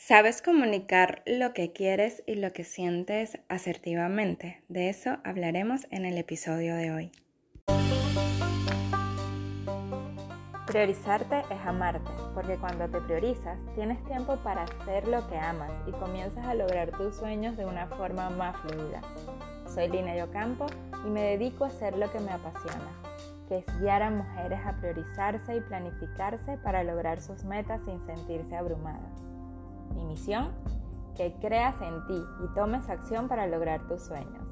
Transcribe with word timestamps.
¿Sabes 0.00 0.42
comunicar 0.42 1.22
lo 1.26 1.52
que 1.52 1.72
quieres 1.72 2.22
y 2.24 2.36
lo 2.36 2.52
que 2.52 2.62
sientes 2.62 3.40
asertivamente? 3.48 4.62
De 4.68 4.88
eso 4.88 5.18
hablaremos 5.24 5.88
en 5.90 6.06
el 6.06 6.16
episodio 6.18 6.76
de 6.76 6.92
hoy. 6.92 7.12
Priorizarte 10.66 11.40
es 11.50 11.60
amarte, 11.66 12.10
porque 12.32 12.56
cuando 12.58 12.88
te 12.88 13.00
priorizas 13.00 13.58
tienes 13.74 14.02
tiempo 14.04 14.36
para 14.44 14.62
hacer 14.62 15.08
lo 15.08 15.28
que 15.28 15.36
amas 15.36 15.72
y 15.88 15.90
comienzas 15.90 16.46
a 16.46 16.54
lograr 16.54 16.92
tus 16.92 17.16
sueños 17.16 17.56
de 17.56 17.66
una 17.66 17.88
forma 17.88 18.30
más 18.30 18.56
fluida. 18.60 19.02
Soy 19.66 19.88
Lina 19.88 20.16
Yocampo 20.16 20.66
y 21.04 21.10
me 21.10 21.22
dedico 21.22 21.64
a 21.64 21.68
hacer 21.68 21.98
lo 21.98 22.10
que 22.12 22.20
me 22.20 22.30
apasiona, 22.30 22.92
que 23.48 23.58
es 23.58 23.80
guiar 23.80 24.04
a 24.04 24.10
mujeres 24.10 24.60
a 24.64 24.76
priorizarse 24.78 25.56
y 25.56 25.60
planificarse 25.60 26.56
para 26.58 26.84
lograr 26.84 27.20
sus 27.20 27.42
metas 27.42 27.82
sin 27.84 28.00
sentirse 28.06 28.54
abrumadas. 28.54 29.27
Mi 29.94 30.04
misión, 30.04 30.52
que 31.16 31.32
creas 31.40 31.80
en 31.82 32.06
ti 32.06 32.22
y 32.44 32.54
tomes 32.54 32.88
acción 32.88 33.28
para 33.28 33.46
lograr 33.46 33.86
tus 33.88 34.02
sueños. 34.06 34.46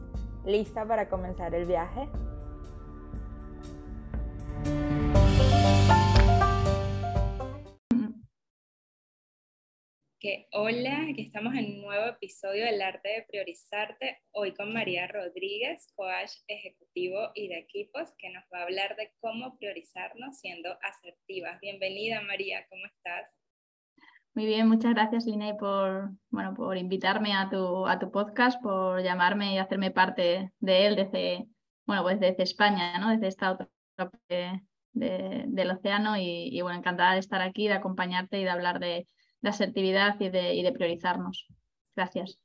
¿Lista 0.44 0.86
para 0.86 1.08
comenzar 1.08 1.54
el 1.54 1.66
viaje? 1.66 2.08
Que 10.18 10.48
hola, 10.50 11.06
aquí 11.10 11.22
estamos 11.22 11.54
en 11.54 11.66
un 11.66 11.82
nuevo 11.82 12.06
episodio 12.06 12.64
del 12.64 12.82
arte 12.82 13.08
de 13.08 13.26
priorizarte, 13.28 14.18
hoy 14.32 14.54
con 14.54 14.72
María 14.72 15.06
Rodríguez, 15.06 15.86
coach 15.94 16.32
ejecutivo 16.48 17.30
y 17.34 17.46
de 17.48 17.58
equipos, 17.58 18.12
que 18.18 18.30
nos 18.30 18.42
va 18.52 18.60
a 18.60 18.62
hablar 18.62 18.96
de 18.96 19.12
cómo 19.20 19.56
priorizarnos 19.56 20.38
siendo 20.40 20.76
asertivas. 20.82 21.60
Bienvenida 21.60 22.22
María, 22.22 22.66
¿cómo 22.68 22.86
estás? 22.86 23.30
Muy 24.36 24.44
bien, 24.44 24.68
muchas 24.68 24.92
gracias, 24.92 25.24
Lina, 25.24 25.56
por, 25.56 26.10
bueno, 26.28 26.52
por 26.52 26.76
invitarme 26.76 27.32
a 27.32 27.48
tu, 27.48 27.86
a 27.86 27.98
tu 27.98 28.10
podcast, 28.10 28.62
por 28.62 29.02
llamarme 29.02 29.54
y 29.54 29.58
hacerme 29.58 29.90
parte 29.90 30.52
de 30.60 30.86
él 30.86 30.94
desde, 30.94 31.46
bueno, 31.86 32.02
pues 32.02 32.20
desde 32.20 32.42
España, 32.42 32.98
¿no? 32.98 33.08
desde 33.08 33.28
esta 33.28 33.52
otra 33.52 33.70
parte 33.94 34.60
del 34.92 35.70
océano 35.70 36.18
y, 36.18 36.60
bueno, 36.60 36.78
encantada 36.78 37.14
de 37.14 37.20
estar 37.20 37.40
aquí, 37.40 37.66
de 37.66 37.72
acompañarte 37.72 38.38
y 38.38 38.44
de 38.44 38.50
hablar 38.50 38.78
de, 38.78 39.08
de 39.40 39.48
asertividad 39.48 40.20
y 40.20 40.28
de, 40.28 40.52
y 40.52 40.62
de 40.62 40.72
priorizarnos. 40.72 41.46
Gracias. 41.96 42.38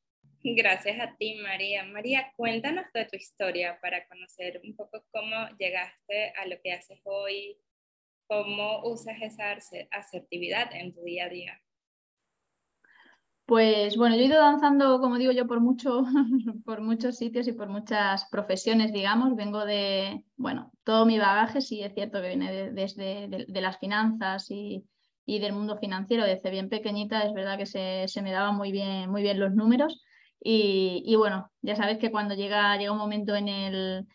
Gracias 0.43 0.97
a 0.97 1.17
ti, 1.17 1.41
María. 1.43 1.83
María, 1.83 2.31
cuéntanos 2.37 2.85
de 2.93 3.03
tu 3.03 3.17
historia 3.17 3.77
para 3.81 4.07
conocer 4.07 4.61
un 4.63 4.77
poco 4.77 5.03
cómo 5.11 5.35
llegaste 5.59 6.31
a 6.41 6.45
lo 6.45 6.55
que 6.61 6.71
haces 6.71 7.01
hoy, 7.03 7.57
cómo 8.27 8.81
usas 8.85 9.21
esa 9.21 9.57
asertividad 9.91 10.73
en 10.73 10.93
tu 10.93 11.03
día 11.03 11.25
a 11.25 11.29
día. 11.29 11.61
Pues 13.51 13.97
bueno, 13.97 14.15
yo 14.15 14.21
he 14.21 14.25
ido 14.27 14.39
danzando, 14.39 15.01
como 15.01 15.17
digo 15.17 15.33
yo, 15.33 15.45
por, 15.45 15.59
por 16.63 16.81
muchos 16.81 17.17
sitios 17.17 17.49
y 17.49 17.51
por 17.51 17.67
muchas 17.67 18.23
profesiones, 18.29 18.93
digamos. 18.93 19.35
Vengo 19.35 19.65
de, 19.65 20.23
bueno, 20.37 20.71
todo 20.85 21.05
mi 21.05 21.19
bagaje 21.19 21.59
sí 21.59 21.83
es 21.83 21.93
cierto 21.93 22.21
que 22.21 22.29
viene 22.29 22.71
desde 22.71 23.27
de, 23.27 23.61
las 23.61 23.77
finanzas 23.77 24.49
y, 24.49 24.85
del 25.25 25.51
mundo 25.51 25.77
financiero. 25.77 26.23
Desde 26.23 26.49
bien 26.49 26.69
pequeñita 26.69 27.23
es 27.23 27.33
verdad 27.33 27.57
que 27.57 27.65
se, 27.65 28.21
me 28.21 28.31
daban 28.31 28.55
muy 28.55 28.71
bien, 28.71 29.11
muy 29.11 29.21
bien 29.21 29.37
los 29.37 29.53
números. 29.53 30.01
Y, 30.41 31.13
bueno, 31.17 31.51
ya 31.61 31.75
sabes 31.75 31.97
que 31.97 32.09
cuando 32.09 32.35
llega, 32.35 32.77
llega 32.77 32.93
un 32.93 32.99
momento 32.99 33.35
en 33.35 34.07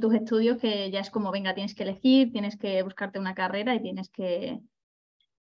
tus 0.00 0.14
estudios 0.14 0.58
que 0.58 0.92
ya 0.92 1.00
es 1.00 1.10
como, 1.10 1.32
venga, 1.32 1.54
tienes 1.54 1.74
que 1.74 1.82
elegir, 1.82 2.30
tienes 2.30 2.56
que 2.56 2.84
buscarte 2.84 3.18
una 3.18 3.34
carrera 3.34 3.74
y 3.74 3.82
tienes 3.82 4.10
que, 4.10 4.60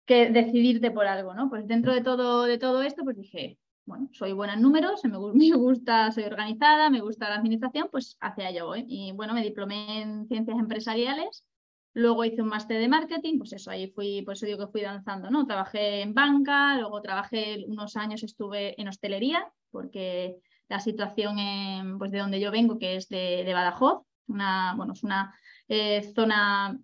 que 0.06 0.30
decidirte 0.30 0.90
por 0.90 1.06
algo, 1.06 1.34
¿no? 1.34 1.48
Pues 1.48 1.66
dentro 1.66 1.94
de 1.94 2.02
todo, 2.02 2.44
de 2.44 2.58
todo 2.58 2.82
esto, 2.82 3.04
pues 3.04 3.16
dije, 3.16 3.58
bueno, 3.86 4.08
soy 4.12 4.32
buena 4.32 4.54
en 4.54 4.62
números, 4.62 5.02
me, 5.04 5.18
me 5.34 5.56
gusta, 5.56 6.10
soy 6.12 6.24
organizada, 6.24 6.90
me 6.90 7.00
gusta 7.00 7.28
la 7.28 7.36
administración, 7.36 7.88
pues 7.90 8.16
hacia 8.20 8.48
allá 8.48 8.64
voy. 8.64 8.84
Y 8.88 9.12
bueno, 9.12 9.34
me 9.34 9.42
diplomé 9.42 10.02
en 10.02 10.26
ciencias 10.28 10.58
empresariales, 10.58 11.46
luego 11.94 12.24
hice 12.24 12.42
un 12.42 12.48
máster 12.48 12.80
de 12.80 12.88
marketing, 12.88 13.38
pues 13.38 13.52
eso, 13.52 13.70
ahí 13.70 13.90
fui, 13.92 14.22
por 14.22 14.34
eso 14.34 14.46
digo 14.46 14.66
que 14.66 14.72
fui 14.72 14.82
danzando, 14.82 15.30
¿no? 15.30 15.46
Trabajé 15.46 16.02
en 16.02 16.14
banca, 16.14 16.76
luego 16.78 17.00
trabajé 17.00 17.64
unos 17.68 17.96
años, 17.96 18.22
estuve 18.22 18.80
en 18.80 18.88
hostelería, 18.88 19.46
porque 19.70 20.36
la 20.68 20.80
situación 20.80 21.38
en, 21.38 21.98
pues 21.98 22.10
de 22.10 22.18
donde 22.18 22.40
yo 22.40 22.50
vengo, 22.50 22.78
que 22.78 22.96
es 22.96 23.08
de, 23.08 23.44
de 23.44 23.54
Badajoz, 23.54 24.02
una, 24.26 24.74
bueno, 24.76 24.94
es 24.94 25.02
una 25.04 25.34
eh, 25.68 26.02
zona 26.14 26.78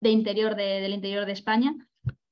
de 0.00 0.10
interior 0.10 0.56
de, 0.56 0.80
del 0.80 0.94
interior 0.94 1.26
de 1.26 1.32
España, 1.32 1.74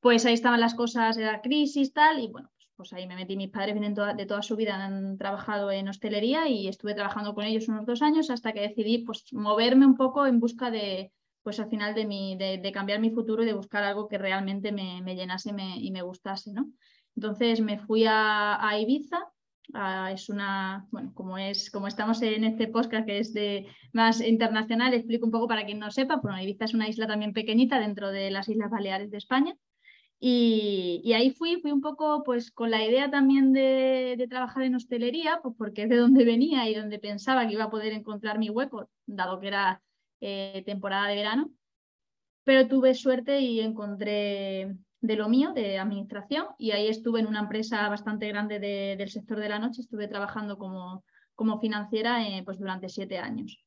pues 0.05 0.27
ahí 0.27 0.35
estaban 0.35 0.61
las 0.61 0.75
cosas, 0.75 1.17
era 1.17 1.41
crisis, 1.41 1.95
tal, 1.95 2.21
y 2.21 2.29
bueno, 2.29 2.51
pues, 2.55 2.69
pues 2.77 2.93
ahí 2.93 3.07
me 3.07 3.15
metí. 3.15 3.39
Mis 3.39 3.49
padres 3.49 3.73
vienen 3.73 3.95
de 3.95 4.27
toda 4.27 4.43
su 4.43 4.55
vida, 4.55 4.75
han 4.85 5.17
trabajado 5.17 5.71
en 5.71 5.89
hostelería 5.89 6.47
y 6.47 6.69
estuve 6.69 6.93
trabajando 6.93 7.35
con 7.35 7.45
ellos 7.47 7.69
unos 7.69 7.87
dos 7.87 8.03
años 8.03 8.29
hasta 8.29 8.53
que 8.53 8.61
decidí 8.61 8.99
pues 8.99 9.33
moverme 9.33 9.87
un 9.87 9.97
poco 9.97 10.27
en 10.27 10.41
busca 10.41 10.71
de, 10.71 11.11
pues 11.43 11.59
al 11.59 11.71
final 11.71 11.95
de, 11.95 12.05
mi, 12.05 12.37
de, 12.37 12.71
cambiar 12.71 13.01
mi 13.01 13.13
futuro 13.13 13.43
y 13.43 13.47
de 13.47 13.55
buscar 13.55 13.83
algo 13.83 14.07
que 14.07 14.19
realmente 14.19 14.73
me, 14.73 15.17
llenase 15.17 15.55
y 15.79 15.91
me, 15.91 16.03
gustase, 16.03 16.53
¿no? 16.53 16.71
Entonces 17.17 17.63
me 17.63 17.79
fui 17.79 18.05
a, 18.07 18.61
Ibiza, 18.79 19.21
es 20.13 20.29
una, 20.29 20.87
bueno, 20.91 21.15
como, 21.15 21.39
es, 21.39 21.71
como 21.71 21.87
estamos 21.87 22.21
en 22.21 22.45
este 22.45 22.69
podcast 22.69 23.07
que 23.07 23.21
es 23.21 23.33
de 23.33 23.69
más 23.95 24.21
internacional, 24.21 24.93
explico 24.93 25.25
un 25.25 25.33
poco 25.33 25.49
para 25.49 25.65
quien 25.65 25.79
no 25.79 25.91
sepa, 25.91 26.17
bueno, 26.17 26.43
Ibiza 26.43 26.67
es 26.67 26.75
una 26.75 26.91
isla 26.91 27.07
también 27.07 27.33
pequeñita 27.33 27.81
dentro 27.81 28.11
de 28.11 28.31
las 28.31 28.51
Islas 28.51 28.71
Baleares 28.71 29.11
de 29.11 29.17
España 29.17 29.57
y, 30.21 31.13
ahí 31.13 31.31
fui, 31.31 31.61
fui 31.61 31.71
un 31.73 31.81
poco 31.81 32.23
pues 32.25 32.51
con 32.51 32.71
la 32.71 32.85
idea 32.85 33.11
también 33.11 33.53
de, 33.53 34.27
trabajar 34.31 34.63
en 34.63 34.75
hostelería, 34.75 35.41
pues 35.43 35.55
porque 35.59 35.83
es 35.83 35.89
de 35.89 35.97
donde 35.97 36.25
venía 36.25 36.69
y 36.69 36.75
donde 36.75 36.99
pensaba 36.99 37.47
que 37.47 37.55
iba 37.55 37.65
a 37.65 37.71
poder 37.71 37.93
encontrar 37.93 38.39
mi 38.39 38.49
hueco, 38.51 38.89
dado 39.07 39.41
que 39.41 39.49
era 39.49 39.83
eh, 40.21 40.63
temporada 40.65 41.09
de 41.09 41.17
verano. 41.17 41.51
Pero 42.45 42.69
tuve 42.69 42.95
suerte 42.95 43.41
y 43.41 43.61
encontré 43.61 44.77
de 45.01 45.17
lo 45.17 45.29
mío, 45.29 45.53
de 45.53 45.79
administración, 45.79 46.47
y 46.59 46.71
ahí 46.71 46.89
estuve 46.89 47.21
en 47.21 47.27
una 47.27 47.41
empresa 47.41 47.89
bastante 47.91 48.27
grande 48.29 48.59
del 48.59 49.11
sector 49.11 49.39
de 49.39 49.51
la 49.51 49.59
noche, 49.59 49.83
estuve 49.83 50.09
trabajando 50.09 50.57
como, 50.57 51.05
como 51.35 51.61
financiera 51.61 52.27
eh, 52.27 52.43
pues 52.45 52.59
durante 52.59 52.89
siete 52.89 53.19
años. 53.19 53.63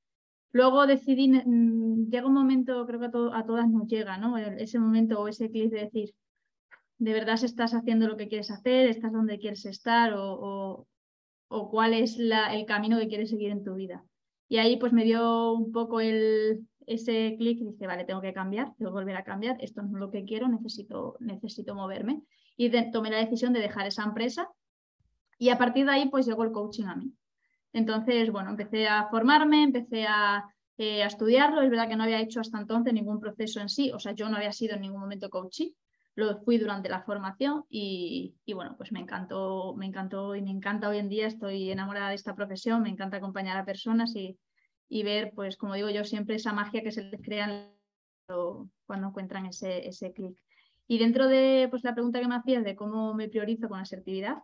Luego 0.52 0.88
decidí, 0.88 1.28
mm, 1.30 2.10
llega 2.10 2.26
un 2.26 2.34
momento, 2.34 2.86
creo 2.88 3.00
que 3.00 3.06
a, 3.06 3.38
a 3.38 3.46
todas 3.46 3.70
nos 3.70 3.88
llega, 3.88 4.18
¿no? 4.18 4.38
Ese 4.38 4.80
momento 4.80 5.20
o 5.22 5.28
ese 5.28 5.52
clic 5.52 5.72
de 5.72 5.82
decir, 5.82 6.16
de 7.00 7.14
verdad 7.14 7.40
estás 7.44 7.74
haciendo 7.74 8.08
lo 8.08 8.18
que 8.18 8.28
quieres 8.28 8.52
hacer, 8.52 8.88
estás 8.88 9.12
donde 9.12 9.40
quieres 9.40 9.66
estar 9.66 10.14
o, 10.14 10.88
o, 11.48 11.70
cuál 11.70 11.94
es 11.94 12.18
la, 12.18 12.56
el 12.56 12.66
camino 12.66 13.00
que 13.00 13.08
quieres 13.08 13.30
seguir 13.30 13.52
en 13.52 13.64
tu 13.64 13.76
vida. 13.76 14.04
Y 14.50 14.58
ahí 14.58 14.78
pues 14.78 14.94
me 14.94 15.04
dio 15.04 15.52
un 15.54 15.72
poco 15.72 16.00
el, 16.00 16.68
ese 16.86 17.36
clic 17.38 17.60
y 17.60 17.66
dije, 17.66 17.86
vale, 17.86 18.06
tengo 18.06 18.22
que 18.22 18.34
cambiar, 18.34 18.74
tengo 18.78 18.92
que 18.92 19.00
volver 19.00 19.18
a 19.18 19.24
cambiar, 19.24 19.58
esto 19.60 19.82
no 19.84 19.90
es 19.90 20.00
lo 20.00 20.10
que 20.10 20.24
quiero, 20.24 20.48
necesito, 20.48 21.18
necesito 21.20 21.76
moverme. 21.76 22.24
Y 22.56 22.72
tomé 22.92 23.12
la 23.12 23.18
decisión 23.18 23.54
de 23.54 23.60
dejar 23.60 23.86
esa 23.86 24.04
empresa 24.04 24.50
y 25.38 25.50
a 25.50 25.58
partir 25.58 25.86
de 25.86 25.92
ahí 25.92 26.10
pues 26.10 26.26
llegó 26.26 26.44
el 26.44 26.52
coaching 26.52 26.86
a 26.86 26.96
mí. 26.96 27.14
Entonces, 27.74 28.32
bueno, 28.32 28.50
empecé 28.50 28.88
a 28.88 29.08
formarme, 29.10 29.64
empecé 29.64 30.06
a, 30.08 30.46
eh, 30.78 31.04
a 31.04 31.08
estudiarlo. 31.08 31.62
Es 31.62 31.70
verdad 31.70 31.88
que 31.88 31.96
no 31.96 32.04
había 32.04 32.22
hecho 32.22 32.40
hasta 32.40 32.60
entonces 32.60 32.94
ningún 32.94 33.20
proceso 33.20 33.60
en 33.60 33.70
sí, 33.70 33.92
o 33.92 34.00
sea, 34.00 34.14
yo 34.14 34.30
no 34.30 34.38
había 34.38 34.52
sido 34.52 34.76
en 34.76 34.82
ningún 34.82 35.02
momento 35.02 35.30
coaching, 35.30 35.70
lo 36.18 36.40
fui 36.40 36.58
durante 36.58 36.90
la 36.90 37.04
formación 37.04 37.66
y, 37.70 38.34
bueno, 38.52 38.76
pues 38.76 38.92
me 38.92 39.00
encantó, 39.00 39.76
me 39.78 39.86
encantó 39.86 40.36
y 40.36 40.42
me 40.42 40.50
encanta 40.50 40.90
hoy 40.90 40.98
en 40.98 41.10
día, 41.10 41.28
estoy 41.28 41.70
enamorada 41.70 42.10
de 42.10 42.16
esta 42.16 42.34
profesión, 42.34 42.82
me 42.82 42.90
encanta 42.90 43.18
acompañar 43.18 43.56
a 43.56 43.66
personas 43.66 44.16
y, 44.16 44.36
y 44.90 45.04
ver, 45.04 45.32
pues 45.36 45.58
como 45.58 45.76
digo 45.76 45.92
yo, 45.92 46.04
siempre 46.04 46.36
esa 46.36 46.54
magia 46.54 46.82
que 46.82 46.92
se 46.92 47.04
les 47.04 47.22
crea 47.22 47.72
cuando 48.88 49.08
encuentran 49.10 49.46
ese, 49.46 49.88
ese 49.88 50.12
clic. 50.12 50.36
Y 50.88 50.98
dentro 50.98 51.28
de 51.28 51.68
pues, 51.70 51.84
la 51.84 51.94
pregunta 51.94 52.20
que 52.20 52.28
me 52.28 52.36
hacías 52.36 52.64
de 52.64 52.76
cómo 52.76 53.14
me 53.14 53.30
priorizo 53.30 53.70
con 53.70 53.80
asertividad, 53.80 54.38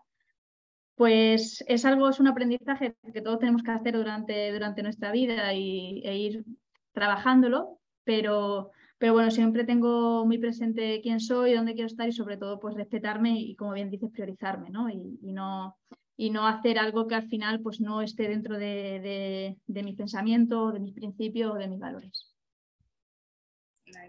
pues 0.93 1.63
es 1.67 1.85
algo, 1.85 2.07
es 2.07 2.19
un 2.19 2.27
aprendizaje 2.27 2.95
que 3.11 3.21
todos 3.21 3.39
tenemos 3.39 3.63
que 3.63 3.71
hacer 3.71 3.97
durante, 3.97 4.53
durante 4.53 4.83
nuestra 4.83 5.11
vida 5.11 5.51
y, 5.55 6.03
e 6.05 6.17
ir 6.17 6.45
trabajándolo, 6.91 7.79
pero 8.03 8.69
pero 8.97 9.13
bueno, 9.13 9.31
siempre 9.31 9.65
tengo 9.65 10.25
muy 10.25 10.37
presente 10.37 11.01
quién 11.01 11.19
soy, 11.19 11.53
dónde 11.53 11.73
quiero 11.73 11.87
estar 11.87 12.07
y 12.07 12.13
sobre 12.13 12.37
todo 12.37 12.59
pues 12.59 12.75
respetarme 12.75 13.39
y 13.39 13.55
como 13.55 13.73
bien 13.73 13.89
dices, 13.89 14.11
priorizarme, 14.11 14.69
¿no? 14.69 14.89
Y, 14.89 15.17
no, 15.33 15.77
y 16.15 16.29
no 16.29 16.47
hacer 16.47 16.79
algo 16.79 17.07
que 17.07 17.15
al 17.15 17.27
final 17.27 17.61
pues 17.61 17.81
no 17.81 18.01
esté 18.01 18.27
dentro 18.27 18.57
de, 18.57 19.57
de, 19.65 19.83
mi 19.83 19.93
pensamiento, 19.93 20.71
de 20.71 20.79
mis 20.79 20.93
principios 20.93 21.51
o 21.51 21.57
de 21.57 21.67
mis 21.67 21.79
valores. 21.79 22.33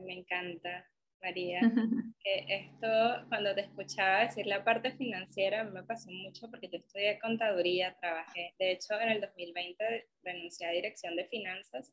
me 0.03 0.19
encanta, 0.19 0.87
María. 1.21 1.61
que 2.23 2.47
esto, 2.49 3.27
cuando 3.29 3.55
te 3.55 3.63
escuchaba 3.63 4.21
decir 4.21 4.47
la 4.47 4.63
parte 4.63 4.93
financiera, 4.93 5.65
me 5.65 5.83
pasó 5.83 6.11
mucho 6.11 6.49
porque 6.51 6.69
yo 6.69 6.79
estudié 6.79 7.19
contaduría, 7.19 7.97
trabajé, 8.01 8.55
de 8.59 8.73
hecho 8.73 9.01
en 9.01 9.09
el 9.09 9.21
2020 9.21 10.09
renuncié 10.23 10.67
a 10.67 10.71
dirección 10.71 11.17
de 11.17 11.27
finanzas 11.27 11.93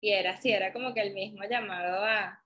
y 0.00 0.12
era 0.12 0.32
así, 0.32 0.52
era 0.52 0.72
como 0.72 0.94
que 0.94 1.00
el 1.00 1.14
mismo 1.14 1.44
llamado 1.44 2.04
a, 2.04 2.42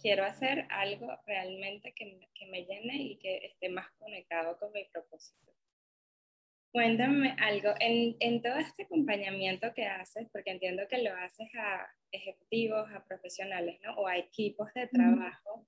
quiero 0.00 0.24
hacer 0.24 0.66
algo 0.70 1.08
realmente 1.26 1.92
que, 1.94 2.28
que 2.34 2.46
me 2.46 2.64
llene 2.64 2.96
y 2.96 3.16
que 3.18 3.46
esté 3.46 3.68
más 3.68 3.88
conectado 3.98 4.58
con 4.58 4.72
mi 4.72 4.84
propósito. 4.86 5.52
Cuéntame 6.72 7.34
algo, 7.40 7.72
en, 7.80 8.16
en, 8.20 8.42
todo 8.42 8.56
este 8.56 8.82
acompañamiento 8.82 9.72
que 9.72 9.86
haces, 9.86 10.28
porque 10.32 10.50
entiendo 10.50 10.86
que 10.88 11.02
lo 11.02 11.14
haces 11.14 11.48
a 11.54 11.86
ejecutivos, 12.12 12.90
a 12.92 13.04
profesionales, 13.04 13.80
¿no? 13.82 13.94
O 13.94 14.06
a 14.06 14.18
equipos 14.18 14.72
de 14.74 14.86
trabajo. 14.88 15.66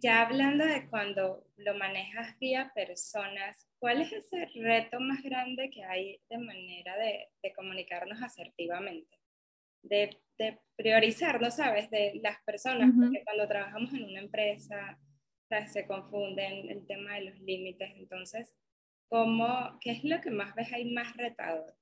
Ya 0.00 0.22
hablando 0.22 0.64
de 0.64 0.88
cuando 0.88 1.44
lo 1.56 1.74
manejas 1.76 2.38
vía 2.38 2.70
personas, 2.74 3.66
¿cuál 3.78 4.02
es 4.02 4.12
ese 4.12 4.46
reto 4.54 5.00
más 5.00 5.22
grande 5.22 5.70
que 5.70 5.84
hay 5.84 6.20
de 6.28 6.38
manera 6.38 6.96
de, 6.96 7.28
de 7.42 7.52
comunicarnos 7.52 8.22
asertivamente? 8.22 9.18
De, 9.82 10.18
de, 10.38 10.58
priorizar, 10.76 11.40
¿no 11.40 11.50
sabes? 11.50 11.90
De 11.90 12.20
las 12.22 12.40
personas, 12.44 12.92
porque 12.96 13.24
cuando 13.24 13.48
trabajamos 13.48 13.92
en 13.92 14.04
una 14.04 14.20
empresa, 14.20 14.98
se 15.66 15.86
confunden 15.86 16.70
el 16.70 16.86
tema 16.86 17.14
de 17.14 17.22
los 17.22 17.40
límites, 17.40 17.90
entonces 17.96 18.54
¿Cómo, 19.08 19.78
¿Qué 19.80 19.92
es 19.92 20.04
lo 20.04 20.20
que 20.20 20.30
más 20.30 20.54
ves 20.54 20.72
ahí 20.72 20.92
más 20.92 21.16
retador? 21.16 21.74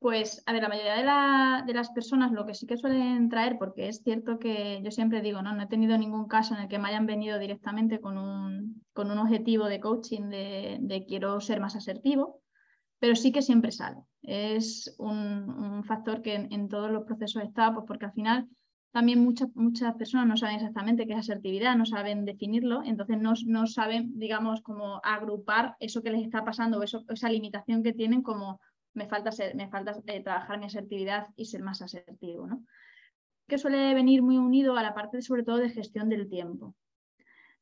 Pues, 0.00 0.42
a 0.46 0.54
ver, 0.54 0.62
la 0.62 0.70
mayoría 0.70 1.62
de, 1.66 1.74
las 1.74 1.90
personas 1.90 2.32
lo 2.32 2.46
que 2.46 2.54
sí 2.54 2.66
que 2.66 2.78
suelen 2.78 3.28
traer, 3.28 3.58
porque 3.58 3.86
es 3.86 4.02
cierto 4.02 4.38
que 4.38 4.80
yo 4.82 4.90
siempre 4.90 5.20
digo, 5.20 5.42
¿no? 5.42 5.52
no 5.52 5.62
he 5.62 5.66
tenido 5.66 5.98
ningún 5.98 6.26
caso 6.26 6.54
en 6.54 6.62
el 6.62 6.68
que 6.68 6.78
me 6.78 6.88
hayan 6.88 7.04
venido 7.04 7.38
directamente 7.38 8.00
con 8.00 8.16
un, 8.16 8.82
con 8.94 9.10
un 9.10 9.18
objetivo 9.18 9.66
de 9.66 9.78
coaching 9.78 10.30
de, 10.30 11.04
quiero 11.06 11.38
ser 11.42 11.60
más 11.60 11.76
asertivo, 11.76 12.40
pero 12.98 13.14
sí 13.14 13.30
que 13.30 13.42
siempre 13.42 13.72
sale. 13.72 13.98
Es 14.22 14.94
un, 14.98 15.84
factor 15.84 16.22
que 16.22 16.34
en, 16.34 16.68
todos 16.68 16.90
los 16.90 17.04
procesos 17.04 17.42
está, 17.42 17.74
pues 17.74 17.84
porque 17.86 18.06
al 18.06 18.12
final 18.12 18.48
también 18.92 19.22
muchas, 19.22 19.54
muchas 19.54 19.94
personas 19.96 20.26
no 20.26 20.38
saben 20.38 20.56
exactamente 20.56 21.06
qué 21.06 21.12
es 21.12 21.18
asertividad, 21.18 21.76
no 21.76 21.84
saben 21.84 22.24
definirlo, 22.24 22.82
entonces 22.84 23.18
no, 23.18 23.34
no 23.46 23.66
saben, 23.66 24.18
digamos, 24.18 24.62
cómo 24.62 24.98
agrupar 25.04 25.76
eso 25.78 26.02
que 26.02 26.10
les 26.10 26.22
está 26.22 26.42
pasando 26.42 26.78
o 26.78 26.82
esa 26.82 27.28
limitación 27.28 27.82
que 27.82 27.92
tienen 27.92 28.22
como 28.22 28.60
me 28.94 29.06
falta, 29.06 29.32
ser, 29.32 29.54
me 29.54 29.68
falta 29.68 29.94
eh, 30.06 30.22
trabajar 30.22 30.58
mi 30.58 30.66
asertividad 30.66 31.28
y 31.36 31.46
ser 31.46 31.62
más 31.62 31.82
asertivo. 31.82 32.46
¿no? 32.46 32.64
Que 33.46 33.58
suele 33.58 33.94
venir 33.94 34.22
muy 34.22 34.38
unido 34.38 34.76
a 34.76 34.82
la 34.82 34.94
parte 34.94 35.22
sobre 35.22 35.42
todo 35.42 35.56
de 35.58 35.70
gestión 35.70 36.08
del 36.08 36.28
tiempo. 36.28 36.74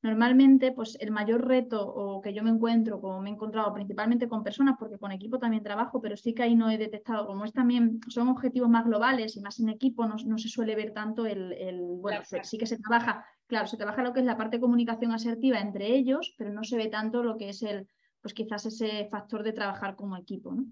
Normalmente, 0.01 0.71
pues 0.71 0.97
el 1.01 1.11
mayor 1.11 1.49
reto 1.49 1.85
o 1.85 2.21
que 2.21 2.33
yo 2.33 2.45
me 2.45 2.51
encuentro, 2.51 3.01
como 3.01 3.21
me 3.21 3.31
he 3.31 3.33
encontrado 3.33 3.75
principalmente 3.75 4.29
con 4.29 4.45
personas, 4.45 4.77
porque 4.79 4.97
con 4.97 5.11
equipo 5.11 5.41
también 5.41 5.65
trabajo, 5.65 6.01
pero 6.01 6.17
sí 6.17 6.35
que 6.35 6.45
ahí 6.45 6.55
no 6.55 6.71
he 6.71 6.79
detectado, 6.79 7.27
como 7.27 7.45
es 7.45 7.53
también, 7.53 8.01
son 8.09 8.29
objetivos 8.29 8.69
más 8.69 8.85
globales 8.85 9.37
y 9.37 9.41
más 9.41 9.59
en 9.59 9.71
equipo, 9.71 10.07
no, 10.07 10.15
no 10.25 10.39
se 10.39 10.49
suele 10.49 10.77
ver 10.77 10.93
tanto 10.93 11.27
el, 11.27 11.53
el 11.53 11.81
bueno, 11.81 12.21
sí 12.25 12.59
que 12.59 12.67
se 12.67 12.79
trabaja, 12.79 13.27
claro, 13.49 13.67
se 13.67 13.77
trabaja 13.77 14.05
lo 14.05 14.13
que 14.13 14.21
es 14.21 14.27
la 14.27 14.37
parte 14.37 14.59
de 14.59 14.61
comunicación 14.61 15.11
asertiva 15.11 15.59
entre 15.59 15.93
ellos, 15.93 16.33
pero 16.39 16.53
no 16.53 16.63
se 16.63 16.77
ve 16.77 16.87
tanto 16.87 17.25
lo 17.25 17.37
que 17.37 17.49
es 17.49 17.65
el, 17.65 17.89
pues 18.21 18.35
quizás 18.35 18.67
ese 18.67 19.09
factor 19.11 19.43
de 19.43 19.53
trabajar 19.53 19.97
como 19.97 20.17
equipo, 20.17 20.55
¿no? 20.55 20.65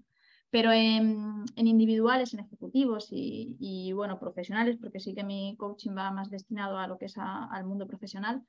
Pero 0.49 0.71
en, 0.71 1.45
individuales, 1.55 2.33
en 2.33 2.39
ejecutivos 2.39 3.09
y, 3.11 3.91
bueno, 3.93 4.19
profesionales, 4.19 4.77
porque 4.79 4.99
sí 4.99 5.13
que 5.13 5.23
mi 5.23 5.55
coaching 5.57 5.91
va 5.97 6.11
más 6.11 6.29
destinado 6.29 6.77
a 6.77 6.87
lo 6.87 6.97
que 6.97 7.05
es 7.05 7.15
al 7.17 7.65
mundo 7.65 7.85
profesional, 7.85 8.43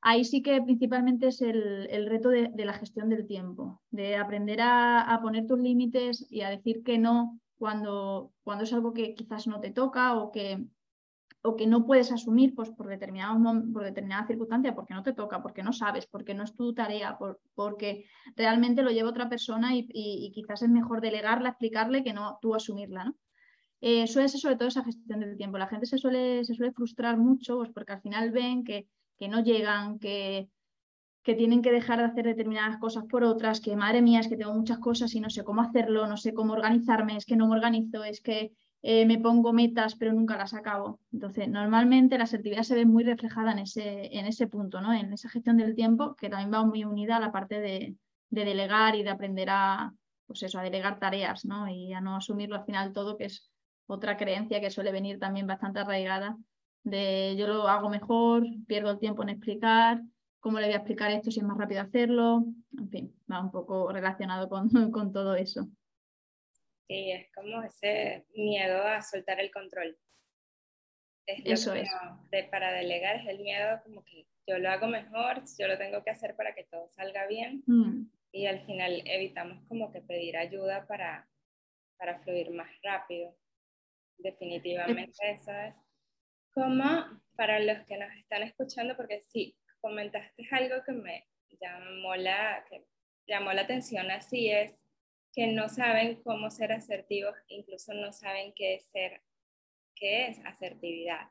Ahí 0.00 0.24
sí 0.24 0.42
que 0.42 0.62
principalmente 0.62 1.28
es 1.28 1.42
el, 1.42 2.06
reto 2.08 2.28
de, 2.28 2.52
la 2.64 2.72
gestión 2.72 3.08
del 3.08 3.26
tiempo, 3.26 3.82
de 3.90 4.16
aprender 4.16 4.60
a, 4.62 5.18
poner 5.22 5.46
tus 5.46 5.58
límites 5.58 6.26
y 6.30 6.42
a 6.42 6.50
decir 6.50 6.82
que 6.84 6.98
no 6.98 7.40
cuando, 7.58 8.32
cuando 8.44 8.64
es 8.64 8.72
algo 8.72 8.92
que 8.92 9.14
quizás 9.14 9.48
no 9.48 9.60
te 9.60 9.70
toca 9.70 10.16
o 10.16 10.30
que, 10.30 10.64
o 11.42 11.56
que 11.56 11.66
no 11.66 11.86
puedes 11.86 12.10
asumir 12.12 12.54
pues, 12.54 12.70
por, 12.70 12.88
determinados, 12.88 13.38
por 13.72 13.84
determinada 13.84 14.26
circunstancia, 14.26 14.74
porque 14.74 14.94
no 14.94 15.02
te 15.02 15.12
toca, 15.12 15.42
porque 15.42 15.62
no 15.62 15.72
sabes, 15.72 16.06
porque 16.06 16.34
no 16.34 16.44
es 16.44 16.54
tu 16.54 16.74
tarea, 16.74 17.18
porque 17.54 18.04
realmente 18.36 18.82
lo 18.82 18.90
lleva 18.90 19.10
otra 19.10 19.28
persona 19.28 19.70
y, 19.74 20.30
quizás 20.34 20.62
es 20.62 20.68
mejor 20.68 21.00
delegarla, 21.00 21.50
explicarle 21.50 22.02
que 22.02 22.12
no 22.12 22.38
tú 22.42 22.54
asumirla. 22.54 23.04
¿no? 23.04 23.16
Eh, 23.80 24.06
suele 24.08 24.28
ser 24.28 24.40
sobre 24.40 24.56
todo 24.56 24.68
esa 24.68 24.84
gestión 24.84 25.20
del 25.20 25.36
tiempo. 25.36 25.58
La 25.58 25.68
gente 25.68 25.86
se 25.86 25.98
suele, 25.98 26.44
se 26.44 26.54
suele 26.54 26.72
frustrar 26.72 27.16
mucho 27.16 27.56
pues, 27.58 27.70
porque 27.70 27.92
al 27.92 28.02
final 28.02 28.32
ven 28.32 28.64
que 28.64 28.88
que 29.18 29.28
no 29.28 29.42
llegan, 29.42 29.98
que, 29.98 30.48
que 31.22 31.34
tienen 31.34 31.60
que 31.60 31.72
dejar 31.72 31.98
de 31.98 32.04
hacer 32.04 32.24
determinadas 32.24 32.78
cosas 32.78 33.04
por 33.04 33.24
otras, 33.24 33.60
que 33.60 33.76
madre 33.76 34.00
mía, 34.00 34.20
es 34.20 34.28
que 34.28 34.36
tengo 34.36 34.54
muchas 34.54 34.78
cosas 34.78 35.14
y 35.14 35.20
no 35.20 35.28
sé 35.28 35.44
cómo 35.44 35.60
hacerlo, 35.60 36.06
no 36.06 36.16
sé 36.16 36.32
cómo 36.32 36.52
organizarme, 36.54 37.16
es 37.16 37.26
que 37.26 37.36
no 37.36 37.48
me 37.48 37.56
organizo, 37.56 38.04
es 38.04 38.20
que 38.20 38.52
eh, 38.82 39.06
me 39.06 39.18
pongo 39.18 39.52
metas 39.52 39.96
pero 39.96 40.12
nunca 40.12 40.36
las 40.36 40.54
acabo. 40.54 41.00
Entonces, 41.12 41.48
normalmente 41.48 42.18
la 42.18 42.24
asertividad 42.24 42.62
se 42.62 42.74
ve 42.74 42.86
muy 42.86 43.04
reflejada 43.04 43.52
en 43.52 43.60
ese, 43.60 44.16
en 44.16 44.26
ese 44.26 44.46
punto, 44.46 44.80
¿no? 44.80 44.92
en 44.92 45.12
esa 45.12 45.28
gestión 45.28 45.56
del 45.56 45.74
tiempo, 45.74 46.14
que 46.16 46.28
también 46.28 46.52
va 46.52 46.64
muy 46.64 46.84
unida 46.84 47.16
a 47.16 47.20
la 47.20 47.32
parte 47.32 47.60
de, 47.60 47.96
de 48.30 48.44
delegar 48.44 48.94
y 48.94 49.02
de 49.02 49.10
aprender 49.10 49.48
a, 49.50 49.92
pues 50.26 50.42
eso, 50.42 50.58
a 50.58 50.62
delegar 50.62 50.98
tareas 50.98 51.44
¿no? 51.44 51.68
y 51.68 51.92
a 51.92 52.00
no 52.00 52.16
asumirlo 52.16 52.56
al 52.56 52.64
final 52.64 52.92
todo, 52.92 53.16
que 53.16 53.24
es 53.26 53.50
otra 53.86 54.16
creencia 54.16 54.60
que 54.60 54.70
suele 54.70 54.92
venir 54.92 55.18
también 55.18 55.46
bastante 55.46 55.80
arraigada 55.80 56.36
de 56.88 57.36
yo 57.38 57.46
lo 57.46 57.68
hago 57.68 57.88
mejor, 57.88 58.44
pierdo 58.66 58.90
el 58.90 58.98
tiempo 58.98 59.22
en 59.22 59.30
explicar, 59.30 60.02
cómo 60.40 60.58
le 60.58 60.66
voy 60.66 60.74
a 60.74 60.78
explicar 60.78 61.10
esto 61.10 61.30
si 61.30 61.40
es 61.40 61.46
más 61.46 61.58
rápido 61.58 61.82
hacerlo, 61.82 62.44
en 62.76 62.88
fin, 62.88 63.14
va 63.30 63.40
un 63.40 63.50
poco 63.50 63.92
relacionado 63.92 64.48
con, 64.48 64.68
con 64.92 65.12
todo 65.12 65.34
eso. 65.34 65.68
Sí, 66.88 67.12
es 67.12 67.30
como 67.34 67.62
ese 67.62 68.24
miedo 68.34 68.82
a 68.82 69.02
soltar 69.02 69.38
el 69.40 69.50
control. 69.50 69.96
eso 71.26 71.74
es. 71.74 71.88
De, 72.30 72.44
para 72.44 72.72
delegar 72.72 73.16
es 73.16 73.26
el 73.28 73.40
miedo 73.40 73.80
como 73.84 74.02
que 74.04 74.26
yo 74.46 74.58
lo 74.58 74.70
hago 74.70 74.86
mejor, 74.86 75.42
yo 75.58 75.68
lo 75.68 75.76
tengo 75.76 76.02
que 76.02 76.10
hacer 76.10 76.34
para 76.34 76.54
que 76.54 76.64
todo 76.64 76.88
salga 76.88 77.26
bien 77.26 77.62
mm. 77.66 78.10
y 78.32 78.46
al 78.46 78.64
final 78.64 79.02
evitamos 79.04 79.62
como 79.68 79.92
que 79.92 80.00
pedir 80.00 80.38
ayuda 80.38 80.86
para, 80.86 81.28
para 81.98 82.18
fluir 82.20 82.50
más 82.52 82.70
rápido. 82.82 83.36
Definitivamente 84.16 85.12
eso 85.30 85.52
es 85.52 85.76
como 86.52 87.20
para 87.36 87.60
los 87.60 87.84
que 87.86 87.98
nos 87.98 88.10
están 88.16 88.42
escuchando, 88.42 88.96
porque 88.96 89.20
sí, 89.20 89.54
comentaste 89.82 90.48
algo 90.50 90.82
que 90.84 90.92
me 90.92 91.28
llamó 91.60 92.16
la, 92.16 92.64
que 92.70 92.86
llamó 93.26 93.52
la 93.52 93.62
atención, 93.62 94.10
así 94.10 94.50
es 94.50 94.87
que 95.38 95.46
no 95.46 95.68
saben 95.68 96.20
cómo 96.24 96.50
ser 96.50 96.72
asertivos, 96.72 97.32
incluso 97.46 97.94
no 97.94 98.12
saben 98.12 98.52
qué 98.56 98.74
es 98.74 98.86
ser, 98.86 99.22
qué 99.94 100.26
es 100.26 100.44
asertividad. 100.44 101.30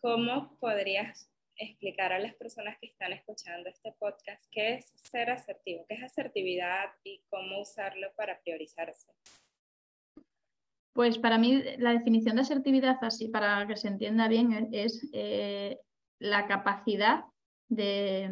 ¿Cómo 0.00 0.56
podrías 0.60 1.30
explicar 1.56 2.14
a 2.14 2.20
las 2.20 2.34
personas 2.36 2.78
que 2.80 2.86
están 2.86 3.12
escuchando 3.12 3.68
este 3.68 3.92
podcast 3.98 4.42
qué 4.50 4.76
es 4.76 4.94
ser 4.94 5.28
asertivo, 5.28 5.84
qué 5.86 5.96
es 5.96 6.04
asertividad 6.04 6.86
y 7.04 7.20
cómo 7.28 7.60
usarlo 7.60 8.08
para 8.16 8.40
priorizarse? 8.40 9.12
Pues 10.94 11.18
para 11.18 11.36
mí 11.36 11.62
la 11.76 11.92
definición 11.92 12.36
de 12.36 12.42
asertividad, 12.42 12.96
así 13.02 13.28
para 13.28 13.66
que 13.66 13.76
se 13.76 13.88
entienda 13.88 14.26
bien, 14.28 14.70
es 14.72 15.06
eh, 15.12 15.76
la 16.18 16.46
capacidad 16.46 17.24
de, 17.68 18.30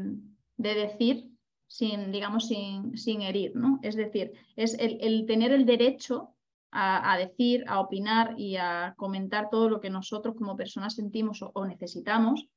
decir 0.57 1.36
sin, 1.67 2.13
digamos, 2.13 2.49
sin, 2.49 2.97
sin, 2.97 3.23
herir, 3.23 3.57
¿no? 3.57 3.79
Es 3.83 3.97
decir, 3.97 4.33
es 4.57 4.75
el, 4.79 5.27
tener 5.27 5.53
el 5.53 5.67
derecho 5.67 6.33
a, 6.71 7.17
decir, 7.17 7.65
a 7.69 7.81
opinar 7.81 8.35
y 8.37 8.57
a 8.57 8.95
comentar 8.99 9.49
todo 9.49 9.71
lo 9.71 9.81
que 9.81 9.89
nosotros 9.89 10.35
como 10.37 10.57
personas 10.57 10.95
sentimos 10.95 11.43
o 11.43 11.65
necesitamos 11.65 12.49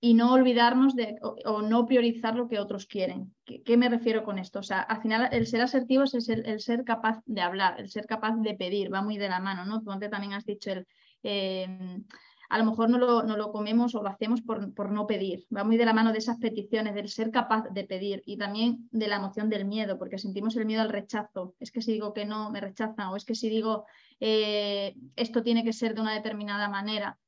y 0.00 0.14
no 0.14 0.32
olvidarnos 0.32 0.94
de 0.96 1.16
o, 1.22 1.62
no 1.62 1.86
priorizar 1.86 2.34
lo 2.34 2.48
que 2.48 2.58
otros 2.58 2.86
quieren. 2.86 3.34
¿Qué, 3.44 3.76
me 3.76 3.88
refiero 3.88 4.24
con 4.24 4.38
esto? 4.38 4.58
O 4.58 4.62
sea, 4.62 4.80
al 4.80 5.00
final 5.00 5.28
el 5.32 5.46
ser 5.46 5.62
asertivo 5.62 6.02
es 6.02 6.28
el, 6.28 6.60
ser 6.60 6.84
capaz 6.84 7.22
de 7.24 7.40
hablar, 7.40 7.80
el 7.80 7.88
ser 7.88 8.04
capaz 8.06 8.36
de 8.36 8.54
pedir, 8.54 8.92
va 8.92 9.00
muy 9.00 9.16
de 9.16 9.28
la 9.28 9.40
mano, 9.40 9.64
¿no? 9.64 9.80
Tú 9.82 9.90
antes 9.90 10.10
también 10.10 10.34
has 10.34 10.44
dicho 10.44 10.72
el... 10.72 10.86
Em, 11.22 12.04
a 12.48 12.58
lo 12.58 12.64
mejor 12.64 12.90
no 12.90 12.98
lo, 12.98 13.22
no 13.22 13.36
lo, 13.36 13.52
comemos 13.52 13.94
o 13.94 14.02
lo 14.02 14.08
hacemos 14.08 14.42
por, 14.42 14.72
por, 14.74 14.90
no 14.90 15.06
pedir. 15.06 15.46
Va 15.54 15.64
muy 15.64 15.76
de 15.76 15.84
la 15.84 15.92
mano 15.92 16.12
de 16.12 16.18
esas 16.18 16.38
peticiones, 16.38 16.94
del 16.94 17.08
ser 17.08 17.30
capaz 17.30 17.68
de 17.70 17.84
pedir 17.84 18.22
y 18.26 18.36
también 18.36 18.88
de 18.90 19.08
la 19.08 19.16
emoción 19.16 19.48
del 19.48 19.64
miedo, 19.64 19.98
porque 19.98 20.18
sentimos 20.18 20.56
el 20.56 20.66
miedo 20.66 20.82
al 20.82 20.90
rechazo. 20.90 21.54
Es 21.60 21.70
que 21.70 21.82
si 21.82 21.92
digo 21.92 22.12
que 22.12 22.26
no, 22.26 22.50
me 22.50 22.60
rechazan, 22.60 23.08
o 23.08 23.16
es 23.16 23.24
que 23.24 23.34
si 23.34 23.48
digo 23.48 23.86
eh, 24.20 24.94
esto 25.16 25.42
tiene 25.42 25.64
que 25.64 25.72
ser 25.72 25.94
de 25.94 26.00
una 26.00 26.14
determinada 26.14 26.68
manera, 26.68 27.18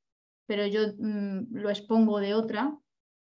pero 0.45 0.65
yo 0.65 0.81
mm, 0.97 1.55
lo 1.55 1.69
expongo 1.69 2.19
de 2.19 2.33
otra, 2.33 2.77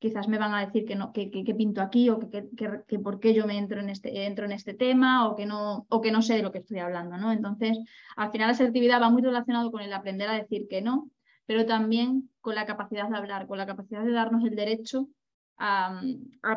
quizás 0.04 0.28
me 0.28 0.38
van 0.38 0.52
a 0.52 0.66
decir 0.66 0.84
que 0.84 0.96
no, 0.96 1.12
que, 1.14 1.30
pinto 1.56 1.80
aquí 1.80 2.10
o 2.10 2.18
que, 2.18 2.50
que, 2.86 2.98
por 2.98 3.20
qué 3.20 3.32
yo 3.32 3.46
me 3.46 3.56
entro 3.56 3.80
en 3.80 3.88
este, 3.88 4.26
entro 4.26 4.44
en 4.44 4.52
este 4.52 4.74
tema 4.74 5.26
o 5.26 5.34
que, 5.34 5.46
no, 5.46 5.86
o 5.88 6.00
que 6.02 6.12
no 6.12 6.20
sé 6.20 6.34
de 6.34 6.42
lo 6.42 6.52
que 6.52 6.58
estoy 6.58 6.78
hablando. 6.78 7.16
¿no? 7.16 7.32
Entonces, 7.32 7.78
al 8.16 8.30
final 8.30 8.48
la 8.48 8.52
asertividad 8.52 9.00
va 9.00 9.08
muy 9.08 9.22
relacionado 9.22 9.70
con 9.70 9.80
el 9.80 9.92
aprender 9.94 10.28
a 10.28 10.34
decir 10.34 10.66
que 10.68 10.82
no, 10.82 11.08
pero 11.46 11.66
también 11.66 12.30
con 12.40 12.54
la 12.54 12.66
capacidad 12.66 13.08
de 13.08 13.16
hablar, 13.16 13.46
con 13.46 13.58
la 13.58 13.66
capacidad 13.66 14.04
de 14.04 14.12
darnos 14.12 14.44
el 14.44 14.56
derecho 14.56 15.08
a, 15.56 16.00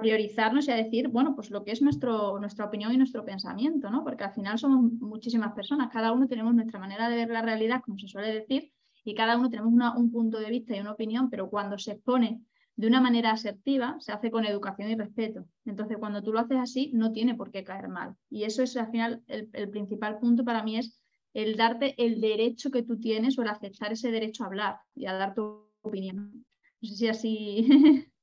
priorizarnos 0.01 0.67
y 0.67 0.71
a 0.71 0.75
decir, 0.75 1.07
bueno, 1.09 1.35
pues 1.35 1.51
lo 1.51 1.63
que 1.63 1.71
es 1.71 1.81
nuestro, 1.81 2.39
nuestra 2.39 2.65
opinión 2.65 2.93
y 2.93 2.97
nuestro 2.97 3.23
pensamiento, 3.23 3.89
¿no? 3.89 4.03
Porque 4.03 4.23
al 4.23 4.33
final 4.33 4.57
somos 4.57 4.91
muchísimas 4.93 5.53
personas, 5.53 5.89
cada 5.91 6.11
uno 6.11 6.27
tenemos 6.27 6.53
nuestra 6.53 6.79
manera 6.79 7.09
de 7.09 7.15
ver 7.15 7.29
la 7.29 7.41
realidad, 7.41 7.81
como 7.83 7.97
se 7.97 8.07
suele 8.07 8.33
decir, 8.33 8.71
y 9.03 9.13
cada 9.13 9.37
uno 9.37 9.49
tenemos 9.49 9.73
un 9.95 10.11
punto 10.11 10.39
de 10.39 10.49
vista 10.49 10.75
y 10.75 10.79
una 10.79 10.91
opinión, 10.91 11.29
pero 11.29 11.49
cuando 11.49 11.77
se 11.77 11.93
expone 11.93 12.41
de 12.75 12.87
una 12.87 13.01
manera 13.01 13.31
asertiva, 13.31 13.95
se 13.99 14.11
hace 14.11 14.29
con 14.29 14.45
educación 14.45 14.89
y 14.89 14.95
respeto. 14.95 15.45
Entonces, 15.65 15.97
cuando 15.97 16.21
tú 16.21 16.33
lo 16.33 16.39
haces 16.39 16.57
así, 16.57 16.91
no 16.93 17.11
tiene 17.11 17.33
por 17.33 17.49
qué 17.49 17.63
caer 17.63 17.87
mal. 17.87 18.15
Y 18.29 18.43
eso 18.43 18.61
es 18.61 18.75
al 18.77 18.91
final 18.91 19.23
el, 19.27 19.49
el 19.53 19.69
principal 19.69 20.19
punto 20.19 20.43
para 20.43 20.61
mí 20.61 20.77
es 20.77 21.01
el 21.37 21.55
darte 21.55 21.93
el 22.03 22.19
derecho 22.19 22.71
que 22.71 22.81
tú 22.81 22.99
tienes 22.99 23.37
o 23.37 23.43
el 23.43 23.49
aceptar 23.49 23.91
ese 23.91 24.09
derecho 24.09 24.43
a 24.43 24.47
hablar 24.47 24.79
y 24.95 25.05
a 25.05 25.13
dar 25.13 25.35
tu 25.35 25.69
opinión. 25.81 26.43
No 26.81 26.89
sé 26.89 26.95
si 26.95 27.07
así. 27.07 27.67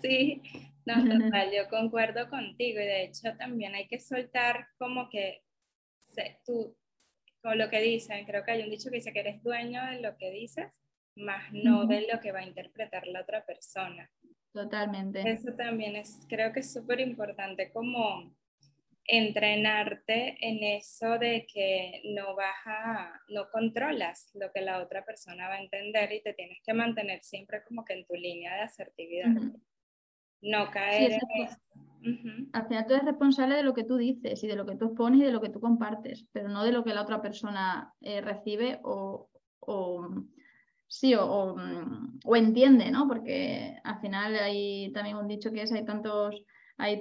Sí, 0.00 0.40
no, 0.86 0.94
total, 1.30 1.50
yo 1.54 1.68
concuerdo 1.68 2.30
contigo 2.30 2.80
y 2.80 2.84
de 2.84 3.04
hecho 3.04 3.36
también 3.36 3.74
hay 3.74 3.86
que 3.86 4.00
soltar 4.00 4.66
como 4.78 5.10
que 5.10 5.42
tú, 6.46 6.74
con 7.42 7.58
lo 7.58 7.68
que 7.68 7.82
dicen, 7.82 8.24
creo 8.24 8.44
que 8.44 8.52
hay 8.52 8.62
un 8.62 8.70
dicho 8.70 8.88
que 8.88 8.96
dice 8.96 9.12
que 9.12 9.20
eres 9.20 9.42
dueño 9.42 9.84
de 9.90 10.00
lo 10.00 10.16
que 10.16 10.30
dices, 10.30 10.72
más 11.16 11.52
no 11.52 11.86
de 11.86 12.06
lo 12.10 12.18
que 12.20 12.32
va 12.32 12.38
a 12.38 12.46
interpretar 12.46 13.06
la 13.06 13.20
otra 13.20 13.44
persona. 13.44 14.10
Totalmente. 14.52 15.20
Eso 15.30 15.52
también 15.52 15.96
es, 15.96 16.24
creo 16.30 16.50
que 16.52 16.60
es 16.60 16.72
súper 16.72 17.00
importante 17.00 17.70
como 17.70 18.34
entrenarte 19.10 20.36
en 20.46 20.62
eso 20.62 21.18
de 21.18 21.46
que 21.52 22.02
no 22.14 22.36
vas 22.36 22.66
a, 22.66 23.20
no 23.28 23.48
controlas 23.50 24.30
lo 24.34 24.52
que 24.52 24.60
la 24.60 24.82
otra 24.82 25.02
persona 25.04 25.48
va 25.48 25.54
a 25.54 25.62
entender 25.62 26.12
y 26.12 26.22
te 26.22 26.34
tienes 26.34 26.58
que 26.62 26.74
mantener 26.74 27.24
siempre 27.24 27.64
como 27.66 27.86
que 27.86 27.94
en 27.94 28.06
tu 28.06 28.14
línea 28.14 28.54
de 28.54 28.60
asertividad. 28.60 29.30
No 30.42 30.70
caer 30.70 31.12
en 31.12 31.46
eso. 31.46 31.56
Al 32.52 32.68
final 32.68 32.86
tú 32.86 32.94
eres 32.94 33.06
responsable 33.06 33.56
de 33.56 33.62
lo 33.62 33.74
que 33.74 33.84
tú 33.84 33.96
dices 33.96 34.44
y 34.44 34.46
de 34.46 34.56
lo 34.56 34.66
que 34.66 34.76
tú 34.76 34.86
expones 34.86 35.20
y 35.20 35.24
de 35.24 35.32
lo 35.32 35.40
que 35.40 35.48
tú 35.48 35.58
compartes, 35.58 36.26
pero 36.30 36.50
no 36.50 36.62
de 36.62 36.72
lo 36.72 36.84
que 36.84 36.94
la 36.94 37.02
otra 37.02 37.22
persona 37.22 37.92
eh, 38.02 38.20
recibe 38.20 38.78
o, 38.84 39.30
o 39.60 40.08
sí, 40.86 41.14
o, 41.14 41.56
o, 42.24 42.36
entiende, 42.36 42.90
¿no? 42.90 43.08
Porque 43.08 43.78
al 43.82 44.00
final 44.00 44.36
hay 44.36 44.92
también 44.92 45.16
un 45.16 45.26
dicho 45.26 45.50
que 45.50 45.62
es 45.62 45.72
hay 45.72 45.84
tantos 45.84 46.44
hay 46.78 47.00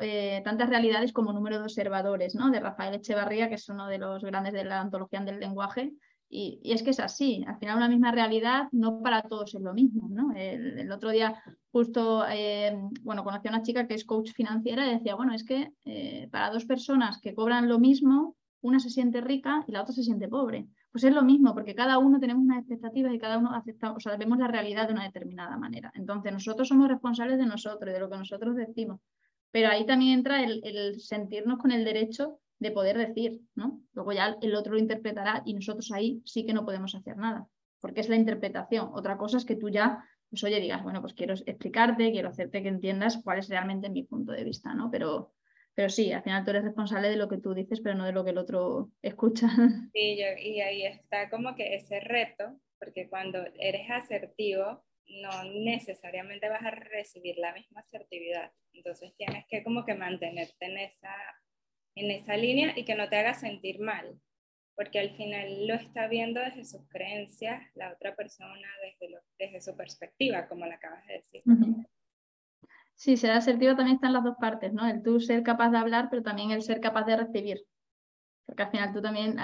eh, 0.00 0.40
tantas 0.44 0.68
realidades 0.68 1.12
como 1.12 1.32
número 1.32 1.58
de 1.58 1.64
observadores, 1.64 2.36
¿no? 2.36 2.50
De 2.50 2.60
Rafael 2.60 2.94
Echevarría, 2.94 3.48
que 3.48 3.56
es 3.56 3.68
uno 3.68 3.88
de 3.88 3.98
los 3.98 4.22
grandes 4.22 4.52
de 4.52 4.64
la 4.64 4.80
antología 4.80 5.20
del 5.20 5.40
lenguaje. 5.40 5.92
Y, 6.28 6.60
es 6.64 6.82
que 6.82 6.90
es 6.90 7.00
así, 7.00 7.44
al 7.46 7.58
final 7.58 7.76
una 7.76 7.88
misma 7.88 8.10
realidad 8.10 8.68
no 8.72 9.00
para 9.00 9.22
todos 9.22 9.54
es 9.54 9.60
lo 9.60 9.74
mismo. 9.74 10.08
El, 10.34 10.90
otro 10.92 11.10
día 11.10 11.42
justo, 11.72 12.24
eh, 12.28 12.76
bueno, 13.02 13.24
conocí 13.24 13.48
a 13.48 13.50
una 13.50 13.62
chica 13.62 13.86
que 13.86 13.94
es 13.94 14.04
coach 14.04 14.32
financiera 14.32 14.86
y 14.86 14.94
decía, 14.94 15.16
bueno, 15.16 15.34
es 15.34 15.44
que 15.44 15.72
eh, 15.84 16.28
para 16.30 16.50
dos 16.50 16.64
personas 16.64 17.20
que 17.20 17.34
cobran 17.34 17.68
lo 17.68 17.78
mismo, 17.78 18.36
una 18.60 18.78
se 18.78 18.90
siente 18.90 19.20
rica 19.20 19.64
y 19.66 19.72
la 19.72 19.82
otra 19.82 19.94
se 19.94 20.04
siente 20.04 20.28
pobre. 20.28 20.66
Pues 20.96 21.04
es 21.04 21.12
lo 21.12 21.22
mismo, 21.22 21.52
porque 21.52 21.74
cada 21.74 21.98
uno 21.98 22.18
tenemos 22.18 22.42
unas 22.42 22.60
expectativas 22.60 23.12
y 23.12 23.18
cada 23.18 23.36
uno 23.36 23.54
acepta, 23.54 23.92
o 23.92 24.00
sea, 24.00 24.16
vemos 24.16 24.38
la 24.38 24.48
realidad 24.48 24.86
de 24.86 24.94
una 24.94 25.04
determinada 25.04 25.58
manera. 25.58 25.92
Entonces, 25.94 26.32
nosotros 26.32 26.68
somos 26.68 26.88
responsables 26.88 27.36
de 27.36 27.44
nosotros 27.44 27.92
de 27.92 28.00
lo 28.00 28.08
que 28.08 28.16
nosotros 28.16 28.56
decimos. 28.56 28.98
Pero 29.50 29.68
ahí 29.68 29.84
también 29.84 30.20
entra 30.20 30.42
el, 30.42 30.98
sentirnos 30.98 31.58
con 31.58 31.70
el 31.70 31.84
derecho 31.84 32.40
de 32.58 32.70
poder 32.70 32.96
decir, 32.96 33.42
¿no? 33.54 33.82
Luego 33.92 34.14
ya 34.14 34.38
el 34.40 34.54
otro 34.54 34.72
lo 34.72 34.78
interpretará 34.78 35.42
y 35.44 35.52
nosotros 35.52 35.92
ahí 35.92 36.22
sí 36.24 36.46
que 36.46 36.54
no 36.54 36.64
podemos 36.64 36.94
hacer 36.94 37.18
nada, 37.18 37.46
porque 37.78 38.00
es 38.00 38.08
la 38.08 38.16
interpretación. 38.16 38.88
Otra 38.94 39.18
cosa 39.18 39.36
es 39.36 39.44
que 39.44 39.56
tú 39.56 39.68
ya, 39.68 40.02
pues 40.30 40.44
oye, 40.44 40.60
digas, 40.60 40.82
bueno, 40.82 41.02
pues 41.02 41.12
quiero 41.12 41.34
explicarte, 41.34 42.10
quiero 42.10 42.30
hacerte 42.30 42.62
que 42.62 42.70
entiendas 42.70 43.20
cuál 43.22 43.40
es 43.40 43.50
realmente 43.50 43.90
mi 43.90 44.04
punto 44.04 44.32
de 44.32 44.44
vista, 44.44 44.72
¿no? 44.72 44.90
Pero, 44.90 45.34
pero 45.76 45.90
sí, 45.90 46.10
al 46.10 46.22
final 46.22 46.42
tú 46.42 46.50
eres 46.50 46.64
responsable 46.64 47.10
de 47.10 47.16
lo 47.16 47.28
que 47.28 47.36
tú 47.36 47.52
dices, 47.52 47.80
pero 47.82 47.94
no 47.94 48.06
de 48.06 48.12
lo 48.12 48.24
que 48.24 48.30
el 48.30 48.38
otro 48.38 48.90
escucha. 49.02 49.46
Sí, 49.92 50.18
y 50.40 50.60
ahí 50.60 50.82
está 50.84 51.28
como 51.28 51.54
que 51.54 51.74
ese 51.74 52.00
reto, 52.00 52.58
porque 52.78 53.08
cuando 53.08 53.44
eres 53.58 53.90
asertivo, 53.90 54.84
no 55.06 55.44
necesariamente 55.44 56.48
vas 56.48 56.64
a 56.64 56.70
recibir 56.70 57.36
la 57.36 57.52
misma 57.52 57.80
asertividad. 57.80 58.50
Entonces 58.72 59.14
tienes 59.16 59.44
que 59.48 59.62
como 59.62 59.84
que 59.84 59.94
mantenerte 59.94 60.64
en 60.64 60.78
esa, 60.78 61.14
en 61.94 62.10
esa 62.10 62.36
línea 62.38 62.72
y 62.74 62.84
que 62.84 62.94
no 62.94 63.08
te 63.10 63.16
haga 63.16 63.34
sentir 63.34 63.78
mal, 63.78 64.18
porque 64.74 64.98
al 64.98 65.14
final 65.14 65.66
lo 65.66 65.74
está 65.74 66.08
viendo 66.08 66.40
desde 66.40 66.64
sus 66.64 66.88
creencias 66.88 67.62
la 67.74 67.92
otra 67.92 68.16
persona, 68.16 68.68
desde, 68.82 69.14
desde 69.38 69.60
su 69.60 69.76
perspectiva, 69.76 70.48
como 70.48 70.64
la 70.64 70.76
acabas 70.76 71.06
de 71.06 71.14
decir. 71.14 71.42
Sí, 72.96 73.16
ser 73.16 73.30
asertivo 73.30 73.76
también 73.76 73.96
está 73.96 74.08
en 74.08 74.14
las 74.14 74.24
dos 74.24 74.36
partes, 74.40 74.72
¿no? 74.72 74.86
El 74.86 75.02
tú 75.02 75.20
ser 75.20 75.42
capaz 75.42 75.70
de 75.70 75.78
hablar, 75.78 76.08
pero 76.10 76.22
también 76.22 76.50
el 76.50 76.62
ser 76.62 76.80
capaz 76.80 77.04
de 77.04 77.16
recibir. 77.16 77.64
Porque 78.46 78.62
al 78.62 78.70
final 78.70 78.92
tú 78.92 79.02
también, 79.02 79.36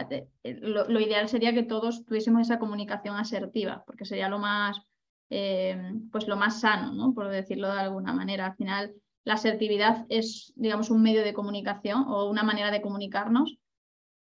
lo, 0.43 1.01
ideal 1.01 1.29
sería 1.29 1.53
que 1.53 1.63
todos 1.63 2.05
tuviésemos 2.05 2.43
esa 2.43 2.59
comunicación 2.59 3.17
asertiva, 3.17 3.85
porque 3.87 4.05
sería 4.05 4.29
lo 4.29 4.39
más 4.39 4.81
eh, 5.35 5.95
pues 6.11 6.29
lo 6.29 6.37
más 6.37 6.61
sano, 6.61 6.93
¿no? 6.93 7.15
por 7.15 7.29
decirlo 7.29 7.73
de 7.73 7.81
alguna 7.81 8.13
manera. 8.13 8.47
Al 8.47 8.55
final, 8.55 8.95
la 9.25 9.35
asertividad 9.35 10.05
es, 10.11 10.53
digamos, 10.57 10.91
un 10.91 11.03
medio 11.03 11.25
de 11.25 11.33
comunicación 11.33 12.05
o 12.07 12.29
una 12.29 12.43
manera 12.43 12.71
de 12.71 12.83
comunicarnos, 12.83 13.57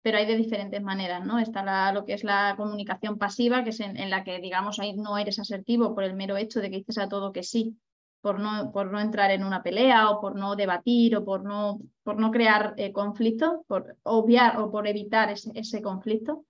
pero 0.02 0.18
hay 0.18 0.26
de 0.26 0.36
diferentes 0.36 0.82
maneras, 0.82 1.26
¿no? 1.26 1.40
Está 1.40 1.94
lo 1.94 2.04
que 2.04 2.14
es 2.14 2.26
la 2.26 2.56
comunicación 2.58 3.18
pasiva, 3.18 3.64
que 3.64 3.70
es 3.70 3.80
en, 3.80 4.10
la 4.10 4.26
que, 4.26 4.40
digamos, 4.40 4.80
ahí 4.80 4.98
no 4.98 5.18
eres 5.18 5.40
asertivo 5.40 5.96
por 5.96 6.04
el 6.04 6.14
mero 6.14 6.36
hecho 6.36 6.60
de 6.60 6.70
que 6.70 6.78
dices 6.78 6.98
a 6.98 7.08
todo 7.08 7.32
que 7.32 7.44
sí, 7.44 7.78
por 8.22 8.40
no, 8.40 8.72
por 8.72 8.92
no 8.92 9.00
entrar 9.00 9.32
en 9.32 9.44
una 9.44 9.64
pelea 9.64 10.10
o 10.10 10.20
por 10.20 10.36
no 10.36 10.56
debatir 10.56 11.16
o 11.16 11.24
por 11.24 11.44
no, 11.44 11.80
por 12.04 12.18
no 12.20 12.32
crear 12.32 12.74
eh, 12.78 12.92
conflicto, 12.92 13.64
por 13.68 13.98
obviar 14.04 14.60
o 14.60 14.72
por 14.72 14.88
evitar 14.88 15.30
ese, 15.32 15.82
conflicto. 15.82 16.46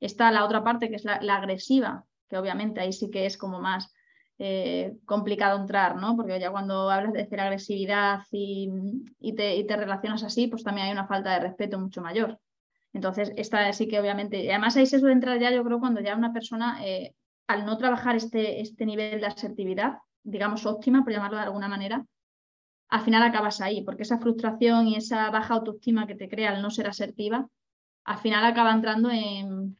Está 0.00 0.30
la 0.30 0.44
otra 0.44 0.62
parte 0.62 0.88
que 0.88 0.96
es 0.96 1.04
la 1.04 1.36
agresiva, 1.36 2.04
que 2.28 2.38
obviamente 2.38 2.80
ahí 2.80 2.92
sí 2.92 3.10
que 3.10 3.26
es 3.26 3.36
como 3.36 3.60
más 3.60 3.92
eh, 4.40 4.96
complicado 5.04 5.58
entrar, 5.58 5.96
¿no? 5.96 6.14
Porque 6.14 6.38
ya 6.38 6.52
cuando 6.52 6.88
hablas 6.90 7.12
de 7.12 7.22
hacer 7.22 7.40
agresividad 7.40 8.20
y, 8.30 8.70
te, 9.34 9.76
relacionas 9.76 10.22
así, 10.22 10.46
pues 10.46 10.62
también 10.62 10.86
hay 10.86 10.92
una 10.92 11.08
falta 11.08 11.32
de 11.32 11.40
respeto 11.40 11.80
mucho 11.80 12.02
mayor. 12.02 12.38
Entonces, 12.92 13.32
esta 13.36 13.72
sí 13.72 13.88
que 13.88 13.98
obviamente, 13.98 14.44
y 14.44 14.48
además 14.48 14.76
ahí 14.76 14.86
se 14.86 15.00
suele 15.00 15.14
entrar 15.14 15.40
ya, 15.40 15.50
yo 15.50 15.64
creo, 15.64 15.80
cuando 15.80 16.00
ya 16.00 16.14
una 16.14 16.32
persona, 16.32 16.86
eh, 16.86 17.14
al 17.48 17.66
no 17.66 17.78
trabajar 17.78 18.14
este, 18.14 18.60
este 18.60 18.86
nivel 18.86 19.20
de 19.20 19.26
asertividad, 19.26 19.98
digamos 20.28 20.66
óptima, 20.66 21.02
por 21.02 21.12
llamarlo 21.12 21.36
de 21.36 21.44
alguna 21.44 21.68
manera, 21.68 22.04
al 22.88 23.00
final 23.02 23.22
acabas 23.22 23.60
ahí, 23.60 23.82
porque 23.82 24.02
esa 24.02 24.18
frustración 24.18 24.88
y 24.88 24.96
esa 24.96 25.30
baja 25.30 25.54
autoestima 25.54 26.06
que 26.06 26.14
te 26.14 26.28
crea 26.28 26.50
al 26.50 26.62
no 26.62 26.70
ser 26.70 26.86
asertiva, 26.86 27.48
al 28.04 28.18
final 28.18 28.44
acaba 28.46 28.72
entrando 28.72 29.10
en, 29.10 29.76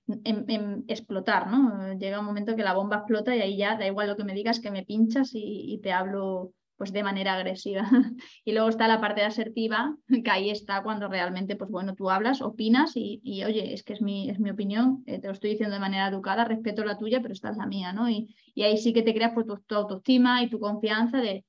explotar, 0.87 1.50
¿no? 1.50 1.95
Llega 1.95 2.21
un 2.21 2.26
momento 2.26 2.55
que 2.55 2.62
la 2.62 2.75
bomba 2.75 2.97
explota 2.97 3.35
y 3.35 3.40
ahí 3.40 3.57
ya 3.57 3.76
da 3.78 3.87
igual 3.87 4.09
lo 4.09 4.17
que 4.17 4.25
me 4.25 4.35
digas, 4.35 4.61
que 4.61 4.71
me 4.71 4.85
pinchas 4.85 5.31
y, 5.33 5.81
te 5.83 5.93
hablo 5.93 6.52
pues 6.78 6.92
de 6.92 7.02
manera 7.02 7.35
agresiva. 7.35 7.82
y 8.44 8.52
luego 8.52 8.68
está 8.68 8.87
la 8.88 9.00
parte 9.00 9.23
asertiva, 9.23 9.97
que 10.25 10.30
ahí 10.30 10.49
está 10.49 10.82
cuando 10.82 11.08
realmente, 11.08 11.56
pues 11.56 11.70
bueno, 11.70 11.94
tú 11.94 12.08
hablas, 12.08 12.40
opinas 12.40 12.92
y, 12.94 13.20
oye, 13.44 13.75
es 13.75 13.82
que 13.82 13.92
es 13.92 14.00
mi, 14.00 14.30
es 14.30 14.38
mi 14.38 14.49
opinión, 14.49 15.02
eh, 15.06 15.18
te 15.18 15.26
lo 15.26 15.32
estoy 15.32 15.50
diciendo 15.50 15.75
de 15.75 15.80
manera 15.80 16.08
educada, 16.08 16.44
respeto 16.44 16.85
la 16.85 16.97
tuya, 16.97 17.20
pero 17.20 17.35
esta 17.35 17.50
es 17.50 17.56
la 17.56 17.66
mía, 17.66 17.92
¿no? 17.92 18.08
Y, 18.08 18.35
ahí 18.56 18.76
sí 18.76 18.92
que 18.92 19.02
te 19.02 19.14
creas 19.14 19.32
por 19.32 19.44
tu, 19.44 19.75
autoestima 19.75 20.42
y 20.42 20.49
tu 20.49 20.58
confianza 20.58 21.18
de, 21.18 21.44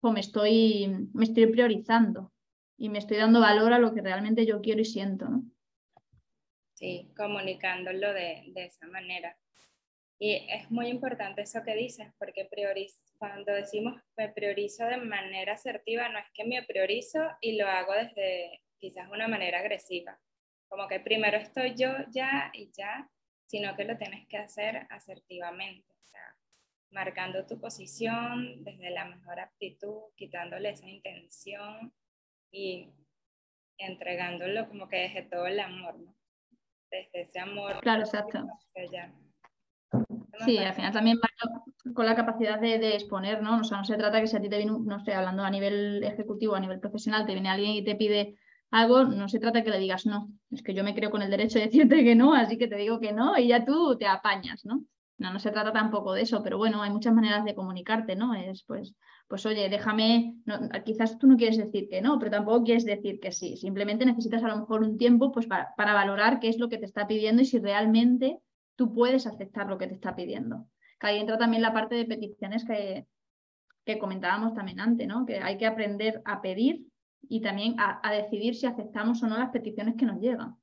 pues 0.00 0.14
me 0.14 0.20
estoy, 0.20 1.08
me 1.12 1.24
estoy 1.24 1.46
priorizando 1.46 2.32
y 2.76 2.88
me 2.88 2.98
estoy 2.98 3.16
dando 3.16 3.40
valor 3.40 3.72
a 3.72 3.78
lo 3.78 3.92
que 3.92 4.00
realmente 4.00 4.46
yo 4.46 4.60
quiero 4.60 4.80
y 4.80 4.84
siento, 4.84 5.28
¿no? 5.28 5.44
¿sí? 6.74 7.10
comunicándolo 7.16 8.12
de, 8.12 8.44
de, 8.54 8.64
esa 8.66 8.86
manera. 8.86 9.36
Y 10.20 10.34
es 10.48 10.70
muy 10.70 10.88
importante 10.88 11.42
eso 11.42 11.62
que 11.64 11.74
dices, 11.74 12.08
porque 12.18 12.44
cuando 13.18 13.52
decimos 13.52 14.00
me 14.16 14.28
priorizo 14.28 14.84
de 14.86 14.96
manera 14.96 15.54
asertiva, 15.54 16.08
no 16.08 16.18
es 16.18 16.26
que 16.32 16.44
me 16.44 16.62
priorizo 16.62 17.20
y 17.40 17.56
lo 17.56 17.66
hago 17.66 17.92
desde 17.92 18.62
quizás 18.78 19.08
una 19.10 19.28
manera 19.28 19.58
agresiva, 19.58 20.18
como 20.68 20.86
que 20.88 21.00
primero 21.00 21.36
estoy 21.36 21.74
yo 21.74 21.90
ya 22.10 22.50
y 22.54 22.70
ya, 22.72 23.10
sino 23.46 23.74
que 23.76 23.84
lo 23.84 23.96
tienes 23.96 24.26
que 24.28 24.38
hacer 24.38 24.86
asertivamente, 24.90 25.92
o 25.92 26.04
sea, 26.04 26.36
marcando 26.90 27.46
tu 27.46 27.60
posición 27.60 28.62
desde 28.64 28.90
la 28.90 29.06
mejor 29.06 29.40
actitud, 29.40 30.02
quitándole 30.16 30.70
esa 30.70 30.88
intención 30.88 31.92
y 32.52 32.92
entregándolo 33.78 34.68
como 34.68 34.88
que 34.88 34.96
desde 34.98 35.22
todo 35.22 35.46
el 35.46 35.58
amor, 35.60 35.98
¿no? 35.98 36.18
desde 36.90 37.22
ese 37.22 37.38
amor. 37.38 37.80
Claro, 37.80 38.00
exacto. 38.00 38.46
Sí, 40.44 40.58
al 40.58 40.74
final 40.74 40.92
también 40.92 41.18
con 41.94 42.06
la 42.06 42.14
capacidad 42.14 42.60
de, 42.60 42.94
exponer, 42.94 43.42
¿no? 43.42 43.60
O 43.60 43.64
sea, 43.64 43.78
no 43.78 43.84
se 43.84 43.96
trata 43.96 44.20
que 44.20 44.26
si 44.26 44.36
a 44.36 44.40
ti 44.40 44.48
te 44.48 44.58
viene, 44.58 44.72
no 44.72 44.96
estoy 44.96 45.14
hablando 45.14 45.44
a 45.44 45.50
nivel 45.50 46.02
ejecutivo, 46.04 46.54
a 46.54 46.60
nivel 46.60 46.80
profesional, 46.80 47.26
te 47.26 47.32
viene 47.32 47.48
alguien 47.48 47.72
y 47.72 47.84
te 47.84 47.94
pide 47.94 48.36
algo, 48.70 49.04
no 49.04 49.28
se 49.28 49.38
trata 49.38 49.62
que 49.62 49.70
le 49.70 49.78
digas 49.78 50.06
no. 50.06 50.28
Es 50.50 50.62
que 50.62 50.74
yo 50.74 50.84
me 50.84 50.94
creo 50.94 51.10
con 51.10 51.22
el 51.22 51.30
derecho 51.30 51.58
de 51.58 51.66
decirte 51.66 52.04
que 52.04 52.14
no, 52.14 52.34
así 52.34 52.58
que 52.58 52.68
te 52.68 52.76
digo 52.76 53.00
que 53.00 53.12
no 53.12 53.38
y 53.38 53.48
ya 53.48 53.64
tú 53.64 53.96
te 53.96 54.06
apañas, 54.06 54.64
¿no? 54.64 54.84
No, 55.18 55.32
no 55.32 55.40
se 55.40 55.50
trata 55.50 55.72
tampoco 55.72 56.12
de 56.12 56.22
eso, 56.22 56.42
pero 56.44 56.58
bueno, 56.58 56.80
hay 56.80 56.90
muchas 56.90 57.12
maneras 57.12 57.44
de 57.44 57.54
comunicarte, 57.54 58.14
¿no? 58.14 58.34
Es 58.34 58.62
pues, 58.62 58.94
pues 59.26 59.44
oye, 59.46 59.68
déjame, 59.68 60.36
quizás 60.84 61.18
tú 61.18 61.26
no 61.26 61.36
quieres 61.36 61.56
decir 61.56 61.88
que 61.90 62.00
no, 62.00 62.18
pero 62.18 62.30
tampoco 62.30 62.62
quieres 62.62 62.84
decir 62.84 63.18
que 63.18 63.32
sí. 63.32 63.56
Simplemente 63.56 64.06
necesitas 64.06 64.44
a 64.44 64.48
lo 64.48 64.58
mejor 64.58 64.82
un 64.82 64.96
tiempo 64.96 65.32
pues 65.32 65.46
para, 65.46 65.74
para, 65.76 65.92
valorar 65.92 66.38
qué 66.38 66.48
es 66.48 66.58
lo 66.58 66.68
que 66.68 66.78
te 66.78 66.84
está 66.84 67.08
pidiendo 67.08 67.42
y 67.42 67.46
si 67.46 67.58
realmente 67.58 68.38
tú 68.78 68.94
puedes 68.94 69.26
aceptar 69.26 69.66
lo 69.66 69.76
que 69.76 69.88
te 69.88 69.94
está 69.94 70.14
pidiendo. 70.14 70.68
Que 71.00 71.08
ahí 71.08 71.18
entra 71.18 71.36
también 71.36 71.62
la 71.62 71.72
parte 71.72 71.96
de 71.96 72.04
peticiones 72.04 72.64
que, 72.64 73.06
que 73.84 73.98
comentábamos 73.98 74.54
también 74.54 74.78
antes, 74.78 75.08
¿no? 75.08 75.26
que 75.26 75.40
hay 75.40 75.58
que 75.58 75.66
aprender 75.66 76.22
a 76.24 76.40
pedir 76.40 76.86
y 77.28 77.40
también 77.40 77.74
a, 77.78 78.12
decidir 78.12 78.54
si 78.54 78.66
aceptamos 78.66 79.20
o 79.22 79.26
no 79.26 79.36
las 79.36 79.50
peticiones 79.50 79.96
que 79.96 80.06
nos 80.06 80.20
llegan. 80.20 80.54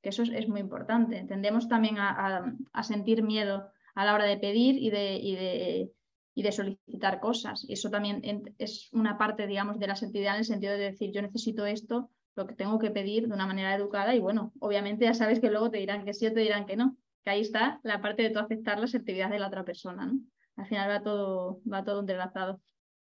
Que 0.00 0.10
eso 0.10 0.22
es, 0.22 0.48
muy 0.48 0.60
importante. 0.60 1.24
Tendemos 1.24 1.68
también 1.68 1.96
a, 1.98 2.54
sentir 2.84 3.24
miedo 3.24 3.68
a 3.96 4.04
la 4.04 4.14
hora 4.14 4.26
de 4.26 4.36
pedir 4.36 4.76
y 4.76 4.90
de, 4.90 5.16
y 5.16 5.34
de, 5.34 5.92
y 6.34 6.42
de 6.44 6.52
solicitar 6.52 7.18
cosas. 7.18 7.68
Y 7.68 7.72
eso 7.72 7.90
también 7.90 8.22
es 8.58 8.88
una 8.92 9.18
parte, 9.18 9.48
digamos, 9.48 9.80
de 9.80 9.88
la 9.88 9.94
asertividad 9.94 10.34
en 10.34 10.40
el 10.40 10.44
sentido 10.44 10.74
de 10.74 10.90
decir, 10.92 11.10
yo 11.10 11.20
necesito 11.20 11.66
esto, 11.66 12.10
lo 12.36 12.46
que 12.46 12.54
tengo 12.54 12.78
que 12.78 12.92
pedir 12.92 13.26
de 13.26 13.34
una 13.34 13.46
manera 13.46 13.74
educada 13.74 14.14
y 14.14 14.20
bueno, 14.20 14.52
obviamente 14.60 15.06
ya 15.06 15.14
sabes 15.14 15.40
que 15.40 15.50
luego 15.50 15.70
te 15.70 15.78
dirán 15.78 16.04
que 16.04 16.14
sí 16.14 16.26
o 16.26 16.32
te 16.32 16.40
dirán 16.40 16.66
que 16.66 16.76
no, 16.76 16.96
que 17.26 17.30
ahí 17.30 17.40
está 17.40 17.80
la 17.82 18.00
parte 18.00 18.22
de 18.22 18.30
tú 18.30 18.38
aceptar 18.38 18.78
la 18.78 18.84
asertividad 18.84 19.28
de 19.28 19.40
la 19.40 19.48
otra 19.48 19.64
persona, 19.64 20.06
¿no? 20.06 20.20
Al 20.54 20.68
final 20.68 20.88
va 20.88 21.02
todo, 21.02 21.60
va 21.70 21.84
todo 21.84 21.98
entrelazado. 21.98 22.62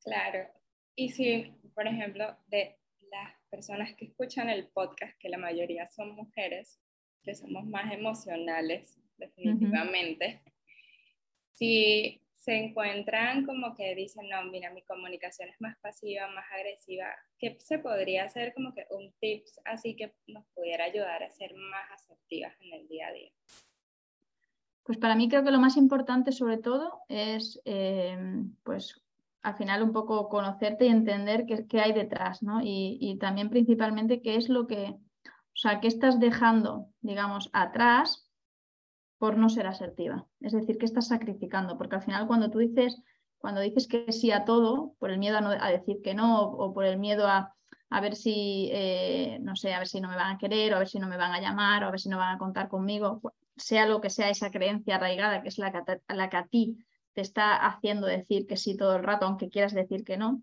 Claro. 0.02 0.48
Y 0.94 1.10
si, 1.10 1.52
por 1.74 1.86
ejemplo, 1.86 2.34
de 2.46 2.78
las 3.10 3.34
personas 3.50 3.94
que 3.94 4.06
escuchan 4.06 4.48
el 4.48 4.68
podcast, 4.68 5.12
que 5.18 5.28
la 5.28 5.36
mayoría 5.36 5.86
son 5.88 6.14
mujeres, 6.14 6.80
que 7.22 7.34
somos 7.34 7.66
más 7.66 7.92
emocionales, 7.92 8.98
definitivamente, 9.18 10.42
si 11.52 12.22
se 12.32 12.54
encuentran 12.54 13.44
como 13.44 13.74
que 13.74 13.94
dicen, 13.94 14.30
no, 14.30 14.44
mira, 14.44 14.70
mi 14.70 14.82
comunicación 14.84 15.50
es 15.50 15.60
más 15.60 15.76
pasiva, 15.82 16.26
más 16.28 16.46
agresiva, 16.52 17.14
¿qué 17.38 17.58
se 17.60 17.80
podría 17.80 18.24
hacer 18.24 18.54
como 18.54 18.72
que 18.72 18.86
un 18.88 19.12
tips 19.20 19.60
así 19.66 19.94
que 19.94 20.14
nos 20.26 20.46
pudiera 20.54 20.84
ayudar 20.84 21.22
a 21.22 21.30
ser 21.32 21.52
más 21.54 21.90
asertivas 21.92 22.54
en 22.62 22.80
el 22.80 22.88
día 22.88 23.08
a 23.08 23.12
día? 23.12 23.30
Pues 24.86 24.98
para 24.98 25.16
mí 25.16 25.28
creo 25.28 25.42
que 25.42 25.50
lo 25.50 25.58
más 25.58 25.76
importante 25.76 26.30
sobre 26.30 26.58
todo 26.58 27.00
es 27.08 27.60
eh, 27.64 28.16
pues 28.62 29.02
al 29.42 29.56
final 29.56 29.82
un 29.82 29.92
poco 29.92 30.28
conocerte 30.28 30.86
y 30.86 30.88
entender 30.88 31.44
qué, 31.44 31.80
hay 31.80 31.92
detrás, 31.92 32.42
¿no? 32.42 32.60
Y, 32.62 33.16
también 33.20 33.50
principalmente 33.50 34.22
qué 34.22 34.36
es 34.36 34.48
lo 34.48 34.66
que, 34.66 34.90
o 34.90 35.56
sea, 35.56 35.80
qué 35.80 35.88
estás 35.88 36.20
dejando, 36.20 36.88
digamos, 37.00 37.50
atrás 37.52 38.28
por 39.18 39.36
no 39.36 39.48
ser 39.48 39.66
asertiva. 39.66 40.26
Es 40.40 40.52
decir, 40.52 40.78
que 40.78 40.84
estás 40.84 41.08
sacrificando, 41.08 41.78
porque 41.78 41.96
al 41.96 42.02
final 42.02 42.26
cuando 42.26 42.50
tú 42.50 42.58
dices, 42.58 43.00
cuando 43.38 43.60
dices 43.60 43.88
que 43.88 44.12
sí 44.12 44.30
a 44.30 44.44
todo, 44.44 44.94
por 44.98 45.10
el 45.10 45.18
miedo 45.18 45.38
a, 45.38 45.70
decir 45.70 46.00
que 46.02 46.14
no, 46.14 46.42
o, 46.42 46.72
por 46.74 46.84
el 46.84 46.98
miedo 46.98 47.26
a, 47.28 47.54
a 47.90 48.00
ver 48.00 48.14
si, 48.14 48.68
eh, 48.72 49.38
no 49.40 49.54
sé, 49.56 49.74
a 49.74 49.78
ver 49.78 49.88
si 49.88 50.00
no 50.00 50.08
me 50.08 50.16
van 50.16 50.36
a 50.36 50.38
querer, 50.38 50.72
o 50.72 50.76
a 50.76 50.78
ver 50.80 50.88
si 50.88 50.98
no 50.98 51.08
me 51.08 51.16
van 51.16 51.32
a 51.32 51.40
llamar, 51.40 51.84
o 51.84 51.88
a 51.88 51.90
ver 51.90 52.00
si 52.00 52.08
no 52.08 52.18
van 52.18 52.34
a 52.34 52.38
contar 52.38 52.68
conmigo, 52.68 53.20
sea 53.56 53.86
lo 53.86 54.00
que 54.00 54.10
sea 54.10 54.30
esa 54.30 54.50
creencia 54.50 54.96
arraigada, 54.96 55.42
que 55.42 55.48
es 55.48 55.58
la 55.58 55.72
que, 55.72 56.36
a 56.36 56.46
ti 56.46 56.78
te 57.14 57.22
está 57.22 57.56
haciendo 57.56 58.06
decir 58.06 58.46
que 58.46 58.56
sí 58.56 58.76
todo 58.76 58.96
el 58.96 59.02
rato, 59.02 59.26
aunque 59.26 59.48
quieras 59.48 59.72
decir 59.72 60.04
que 60.04 60.16
no. 60.16 60.42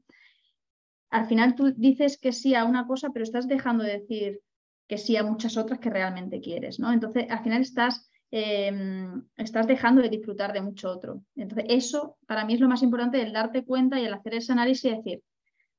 Al 1.10 1.28
final 1.28 1.56
tú 1.56 1.74
dices 1.76 2.18
que 2.18 2.32
sí 2.32 2.56
a 2.56 2.66
una 2.66 2.88
cosa, 2.88 3.10
pero 3.14 3.24
estás 3.24 3.48
dejando 3.48 3.84
de 3.84 4.00
decir 4.00 4.42
que 4.88 4.98
sí 4.98 5.16
a 5.16 5.24
muchas 5.24 5.58
otras 5.58 5.80
que 5.80 5.90
realmente 5.90 6.42
quieres, 6.42 6.80
¿no? 6.80 6.92
Entonces, 6.92 7.30
al 7.30 7.44
final 7.44 7.62
estás 7.62 8.10
Em, 8.36 9.22
estás 9.38 9.68
dejando 9.68 10.02
de 10.02 10.10
disfrutar 10.10 10.54
de 10.54 10.62
mucho 10.62 10.90
otro. 10.90 11.24
Entonces, 11.36 11.66
eso 11.70 12.18
para 12.26 12.44
mí 12.46 12.56
es 12.56 12.60
lo 12.60 12.68
más 12.68 12.82
importante, 12.82 13.22
el 13.22 13.32
darte 13.32 13.64
cuenta 13.64 14.00
y 14.00 14.06
el 14.06 14.14
hacer 14.16 14.34
ese 14.34 14.54
análisis 14.54 14.86
y 14.86 14.96
decir, 14.96 15.24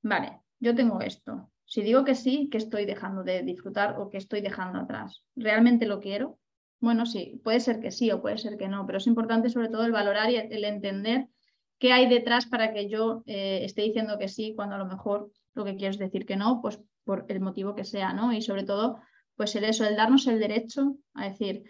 vale, 0.02 0.38
yo 0.60 0.72
tengo 0.72 1.00
esto. 1.00 1.50
Si 1.64 1.82
digo 1.82 2.04
que 2.04 2.14
sí, 2.14 2.48
que 2.52 2.58
estoy 2.58 2.84
dejando 2.84 3.24
de 3.24 3.42
disfrutar 3.42 3.98
o 3.98 4.08
que 4.08 4.18
estoy 4.18 4.40
dejando 4.40 4.78
atrás? 4.78 5.24
¿Realmente 5.34 5.84
lo 5.84 5.98
quiero? 5.98 6.38
Bueno, 6.80 7.06
sí, 7.06 7.40
puede 7.42 7.60
ser 7.60 7.80
que 7.80 7.90
sí 7.90 8.10
o 8.10 8.20
puede 8.20 8.38
ser 8.38 8.56
que 8.58 8.68
no, 8.68 8.84
pero 8.86 8.98
es 8.98 9.06
importante 9.06 9.48
sobre 9.48 9.68
todo 9.68 9.84
el 9.84 9.92
valorar 9.92 10.30
y 10.30 10.36
el 10.36 10.64
entender 10.64 11.28
qué 11.78 11.92
hay 11.92 12.08
detrás 12.08 12.46
para 12.46 12.72
que 12.72 12.88
yo 12.88 13.22
eh, 13.26 13.60
esté 13.64 13.82
diciendo 13.82 14.18
que 14.18 14.28
sí 14.28 14.54
cuando 14.54 14.74
a 14.76 14.78
lo 14.78 14.86
mejor 14.86 15.30
lo 15.54 15.64
que 15.64 15.76
quiero 15.76 15.90
es 15.90 15.98
decir 15.98 16.26
que 16.26 16.36
no, 16.36 16.60
pues 16.60 16.80
por 17.04 17.26
el 17.28 17.40
motivo 17.40 17.74
que 17.74 17.84
sea, 17.84 18.12
¿no? 18.12 18.32
Y 18.32 18.42
sobre 18.42 18.64
todo, 18.64 19.00
pues 19.36 19.54
el 19.56 19.64
eso, 19.64 19.84
el 19.84 19.96
darnos 19.96 20.26
el 20.26 20.40
derecho 20.40 20.96
a 21.14 21.28
decir, 21.28 21.64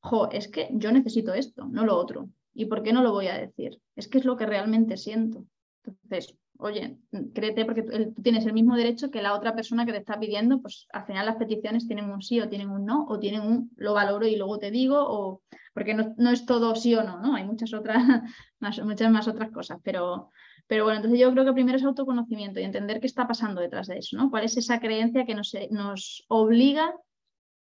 jo, 0.00 0.30
es 0.30 0.48
que 0.48 0.68
yo 0.72 0.92
necesito 0.92 1.34
esto, 1.34 1.66
no 1.66 1.84
lo 1.84 1.96
otro. 1.96 2.28
¿Y 2.52 2.66
por 2.66 2.82
qué 2.82 2.92
no 2.92 3.02
lo 3.02 3.12
voy 3.12 3.28
a 3.28 3.38
decir? 3.38 3.80
Es 3.94 4.08
que 4.08 4.18
es 4.18 4.24
lo 4.24 4.36
que 4.36 4.46
realmente 4.46 4.96
siento. 4.96 5.46
Entonces, 5.84 6.36
oye, 6.60 6.98
créete 7.34 7.64
porque 7.64 7.82
tú 7.82 8.22
tienes 8.22 8.46
el 8.46 8.52
mismo 8.52 8.76
derecho 8.76 9.10
que 9.10 9.22
la 9.22 9.34
otra 9.34 9.54
persona 9.54 9.86
que 9.86 9.92
te 9.92 9.98
está 9.98 10.18
pidiendo, 10.18 10.60
pues 10.60 10.86
al 10.92 11.06
final 11.06 11.26
las 11.26 11.36
peticiones 11.36 11.86
tienen 11.86 12.10
un 12.10 12.22
sí 12.22 12.40
o 12.40 12.48
tienen 12.48 12.70
un 12.70 12.84
no, 12.84 13.06
o 13.06 13.18
tienen 13.18 13.42
un 13.42 13.70
lo 13.76 13.94
valoro 13.94 14.26
y 14.26 14.36
luego 14.36 14.58
te 14.58 14.70
digo, 14.70 14.96
o 14.98 15.42
porque 15.74 15.94
no, 15.94 16.30
es 16.30 16.46
todo 16.46 16.74
sí 16.74 16.94
o 16.94 17.02
no, 17.02 17.20
¿no? 17.20 17.34
Hay 17.34 17.44
muchas 17.44 17.72
otras, 17.74 18.02
más, 18.60 18.78
muchas 18.84 19.10
más 19.10 19.28
otras 19.28 19.50
cosas, 19.50 19.78
pero, 19.82 20.30
pero 20.66 20.84
bueno, 20.84 20.98
entonces 20.98 21.20
yo 21.20 21.32
creo 21.32 21.44
que 21.44 21.52
primero 21.52 21.78
es 21.78 21.84
autoconocimiento 21.84 22.60
y 22.60 22.64
entender 22.64 23.00
qué 23.00 23.06
está 23.06 23.26
pasando 23.26 23.60
detrás 23.60 23.86
de 23.86 23.98
eso, 23.98 24.16
¿no? 24.16 24.30
¿Cuál 24.30 24.44
es 24.44 24.56
esa 24.56 24.80
creencia 24.80 25.24
que 25.24 25.34
nos, 25.34 25.54
nos 25.70 26.24
obliga 26.28 26.94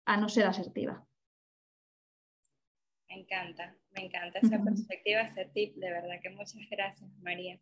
a 0.05 0.17
no 0.17 0.29
ser 0.29 0.47
asertiva? 0.47 1.05
Me 3.09 3.21
encanta, 3.21 3.75
me 3.93 4.05
encanta 4.05 4.39
esa 4.41 4.63
perspectiva, 4.63 5.23
ese 5.23 5.47
tip. 5.47 5.75
De 5.77 5.91
verdad 5.91 6.17
que 6.23 6.31
muchas 6.31 6.61
gracias, 6.71 7.11
María. 7.23 7.59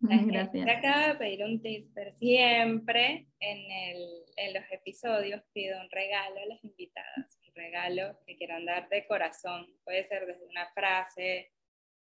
La 0.00 0.16
gracias. 0.18 0.68
acaba 0.68 1.08
de 1.08 1.14
pedir 1.14 1.44
un 1.44 1.60
tip, 1.62 1.88
pero 1.94 2.12
siempre 2.12 3.26
en, 3.40 3.58
el, 3.70 4.24
en 4.36 4.54
los 4.54 4.64
episodios 4.70 5.42
pido 5.52 5.80
un 5.80 5.90
regalo 5.90 6.40
a 6.40 6.46
las 6.46 6.62
invitadas, 6.64 7.38
un 7.46 7.54
regalo 7.54 8.18
que 8.26 8.36
quieran 8.36 8.66
dar 8.66 8.88
de 8.88 9.06
corazón. 9.06 9.66
Puede 9.84 10.04
ser 10.04 10.26
desde 10.26 10.44
una 10.46 10.68
frase, 10.74 11.50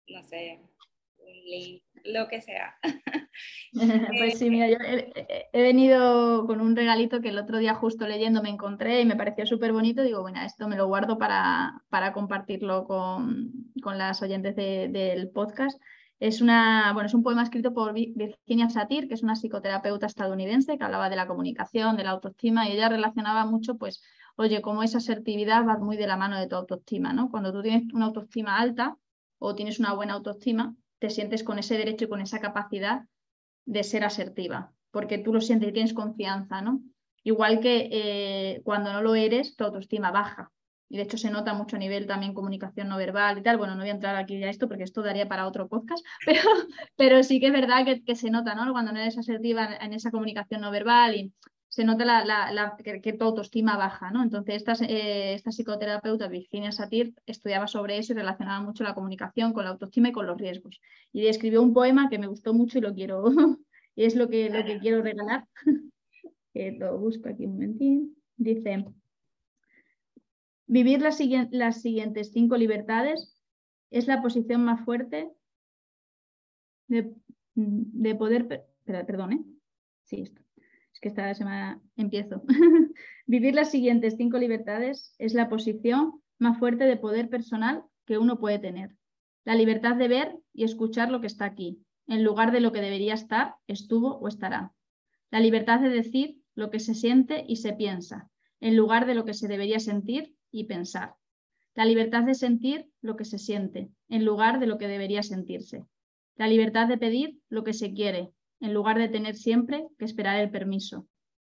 no 0.07 0.23
sé, 0.23 0.59
un 1.17 1.33
link, 1.45 1.83
lo 2.03 2.27
que 2.27 2.41
sea. 2.41 2.75
pues 4.17 4.39
sí, 4.39 4.49
mira, 4.49 4.69
yo 4.69 4.77
he, 4.79 5.61
venido 5.61 6.45
con 6.45 6.61
un 6.61 6.75
regalito 6.75 7.21
que 7.21 7.29
el 7.29 7.39
otro 7.39 7.57
día 7.57 7.73
justo 7.73 8.07
leyendo 8.07 8.41
me 8.41 8.49
encontré 8.49 9.01
y 9.01 9.05
me 9.05 9.15
pareció 9.15 9.45
súper 9.45 9.73
bonito. 9.73 10.03
Digo, 10.03 10.21
bueno, 10.21 10.41
esto 10.41 10.67
me 10.67 10.77
lo 10.77 10.87
guardo 10.87 11.17
para, 11.17 11.81
para 11.89 12.13
compartirlo 12.13 12.85
con, 12.85 13.51
con, 13.81 13.97
las 13.97 14.21
oyentes 14.21 14.55
del 14.55 15.29
podcast. 15.29 15.79
Es, 16.19 16.41
una, 16.41 16.91
bueno, 16.93 17.07
es 17.07 17.13
un 17.13 17.23
poema 17.23 17.43
escrito 17.43 17.73
por 17.73 17.93
Virginia 17.93 18.69
Satir, 18.69 19.07
que 19.07 19.13
es 19.13 19.23
una 19.23 19.35
psicoterapeuta 19.35 20.05
estadounidense 20.05 20.77
que 20.77 20.83
hablaba 20.83 21.09
de 21.09 21.15
la 21.15 21.27
comunicación, 21.27 21.95
de 21.95 22.03
la 22.03 22.11
autoestima 22.11 22.67
y 22.67 22.73
ella 22.73 22.89
relacionaba 22.89 23.45
mucho, 23.45 23.77
pues, 23.77 24.01
oye, 24.35 24.61
cómo 24.61 24.83
esa 24.83 24.97
asertividad 24.97 25.65
va 25.65 25.77
muy 25.77 25.95
de 25.95 26.07
la 26.07 26.17
mano 26.17 26.37
de 26.37 26.47
tu 26.47 26.55
autoestima, 26.55 27.13
¿no? 27.13 27.29
Cuando 27.29 27.53
tú 27.53 27.61
tienes 27.61 27.93
una 27.93 28.05
autoestima 28.05 28.57
alta 28.57 28.97
o 29.37 29.55
tienes 29.55 29.79
una 29.79 29.93
buena 29.93 30.13
autoestima, 30.13 30.75
te 30.99 31.09
sientes 31.09 31.43
con 31.43 31.57
ese 31.57 31.77
derecho 31.77 32.05
y 32.05 32.09
con 32.09 32.21
esa 32.21 32.39
capacidad 32.39 33.05
de 33.65 33.83
ser 33.83 34.03
asertiva, 34.03 34.73
porque 34.91 35.19
tú 35.19 35.33
lo 35.33 35.39
sientes 35.39 35.69
y 35.69 35.73
tienes 35.73 35.93
confianza, 35.93 36.61
¿no? 36.61 36.81
Igual 37.23 37.59
que 37.59 37.89
eh, 37.91 38.61
cuando 38.63 38.91
no 38.91 39.01
lo 39.01 39.15
eres, 39.15 39.55
tu 39.55 39.63
autoestima 39.63 40.11
baja. 40.11 40.51
Y 40.89 40.97
de 40.97 41.03
hecho 41.03 41.17
se 41.17 41.29
nota 41.29 41.53
mucho 41.53 41.75
a 41.75 41.79
nivel 41.79 42.07
también 42.07 42.33
comunicación 42.33 42.89
no 42.89 42.97
verbal 42.97 43.37
y 43.37 43.43
tal. 43.43 43.57
Bueno, 43.57 43.75
no 43.75 43.81
voy 43.81 43.89
a 43.89 43.93
entrar 43.93 44.15
aquí 44.15 44.43
a 44.43 44.49
esto 44.49 44.67
porque 44.67 44.83
esto 44.83 45.01
daría 45.01 45.27
para 45.27 45.47
otro 45.47 45.67
podcast, 45.67 46.05
pero, 46.25 46.41
pero 46.95 47.23
sí 47.23 47.39
que 47.39 47.47
es 47.47 47.53
verdad 47.53 47.85
que, 47.85 48.03
que 48.03 48.15
se 48.15 48.29
nota, 48.29 48.55
¿no? 48.55 48.71
Cuando 48.71 48.91
no 48.91 48.99
eres 48.99 49.17
asertiva 49.17 49.75
en 49.81 49.93
esa 49.93 50.11
comunicación 50.11 50.61
no 50.61 50.71
verbal 50.71 51.15
y 51.15 51.33
se 51.69 51.83
nota 51.85 52.03
la, 52.03 52.75
que, 52.83 53.13
tu 53.13 53.25
autoestima 53.25 53.77
baja, 53.77 54.11
¿no? 54.11 54.23
Entonces, 54.23 54.55
esta, 54.55 54.73
eh, 54.85 55.35
esta 55.35 55.51
psicoterapeuta, 55.51 56.27
Virginia 56.27 56.71
Satir, 56.71 57.13
estudiaba 57.27 57.67
sobre 57.67 57.97
eso 57.97 58.13
y 58.13 58.15
relacionaba 58.15 58.59
mucho 58.59 58.83
la 58.83 58.95
comunicación 58.95 59.53
con 59.53 59.63
la 59.63 59.71
autoestima 59.71 60.09
y 60.09 60.11
con 60.11 60.25
los 60.25 60.37
riesgos. 60.37 60.81
Y 61.13 61.27
escribió 61.27 61.61
un 61.61 61.73
poema 61.73 62.09
que 62.09 62.17
me 62.17 62.27
gustó 62.27 62.53
mucho 62.53 62.79
y 62.79 62.81
lo 62.81 62.93
quiero, 62.93 63.23
y 63.95 64.03
es 64.03 64.15
lo 64.15 64.27
que, 64.29 64.49
lo 64.49 64.65
que 64.65 64.79
quiero 64.79 65.01
regalar. 65.03 65.45
lo 66.53 66.97
busco 66.97 67.29
aquí 67.29 67.45
un 67.45 67.53
momentín. 67.53 68.15
Dice, 68.35 68.85
vivir 70.69 71.01
las, 71.01 71.17
siguientes 71.17 72.31
cinco 72.31 72.55
libertades 72.55 73.37
es 73.91 74.07
la 74.07 74.21
posición 74.21 74.63
más 74.63 74.85
fuerte 74.85 75.29
de, 76.87 77.13
de 77.55 78.15
poder... 78.15 78.65
Perdón, 78.85 79.33
¿eh? 79.33 79.43
Sí, 80.05 80.21
esto 80.21 80.41
que 80.99 81.09
esta 81.09 81.33
semana 81.33 81.81
empiezo. 81.95 82.43
Vivir 83.25 83.55
las 83.55 83.71
siguientes 83.71 84.15
cinco 84.17 84.37
libertades 84.37 85.13
es 85.17 85.33
la 85.33 85.49
posición 85.49 86.21
más 86.39 86.57
fuerte 86.59 86.85
de 86.85 86.97
poder 86.97 87.29
personal 87.29 87.83
que 88.05 88.17
uno 88.17 88.39
puede 88.39 88.59
tener. 88.59 88.95
La 89.45 89.55
libertad 89.55 89.95
de 89.95 90.07
ver 90.07 90.37
y 90.53 90.63
escuchar 90.63 91.09
lo 91.09 91.21
que 91.21 91.27
está 91.27 91.45
aquí, 91.45 91.79
en 92.07 92.23
lugar 92.23 92.51
de 92.51 92.59
lo 92.59 92.71
que 92.71 92.81
debería 92.81 93.13
estar, 93.13 93.55
estuvo 93.67 94.17
o 94.17 94.27
estará. 94.27 94.73
La 95.31 95.39
libertad 95.39 95.79
de 95.79 95.89
decir 95.89 96.41
lo 96.55 96.69
que 96.69 96.79
se 96.79 96.95
siente 96.95 97.45
y 97.47 97.57
se 97.57 97.73
piensa, 97.73 98.29
en 98.59 98.75
lugar 98.75 99.05
de 99.05 99.15
lo 99.15 99.25
que 99.25 99.33
se 99.33 99.47
debería 99.47 99.79
sentir 99.79 100.35
y 100.51 100.65
pensar. 100.65 101.15
La 101.75 101.85
libertad 101.85 102.23
de 102.23 102.35
sentir 102.35 102.89
lo 103.01 103.15
que 103.15 103.25
se 103.25 103.37
siente, 103.37 103.89
en 104.09 104.25
lugar 104.25 104.59
de 104.59 104.67
lo 104.67 104.77
que 104.77 104.87
debería 104.87 105.23
sentirse. 105.23 105.85
La 106.35 106.47
libertad 106.47 106.87
de 106.87 106.97
pedir 106.97 107.37
lo 107.49 107.63
que 107.63 107.73
se 107.73 107.93
quiere, 107.93 108.31
en 108.59 108.73
lugar 108.73 108.97
de 108.97 109.09
tener 109.09 109.35
siempre 109.35 109.87
que 109.97 110.05
esperar 110.05 110.39
el 110.39 110.51
permiso. 110.51 111.07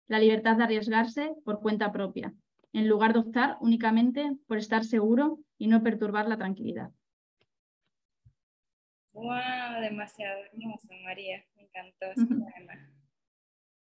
La 0.08 0.20
libertad 0.20 0.58
de 0.58 0.64
arriesgarse 0.64 1.34
por 1.44 1.60
cuenta 1.60 1.92
propia, 1.92 2.34
en 2.74 2.88
lugar 2.88 3.14
de 3.14 3.20
optar 3.20 3.58
únicamente 3.62 4.36
por 4.48 4.58
estar 4.58 4.84
seguro 4.84 5.40
y 5.58 5.68
no 5.68 5.82
perturbar 5.82 6.28
la 6.28 6.38
tranquilidad. 6.38 6.92
¡Wow! 9.14 9.82
Demasiado 9.82 10.42
hermoso, 10.52 10.94
María. 11.04 11.44
Me 11.56 11.64
encantó 11.64 12.06
ese 12.08 12.26
tema. 12.26 12.74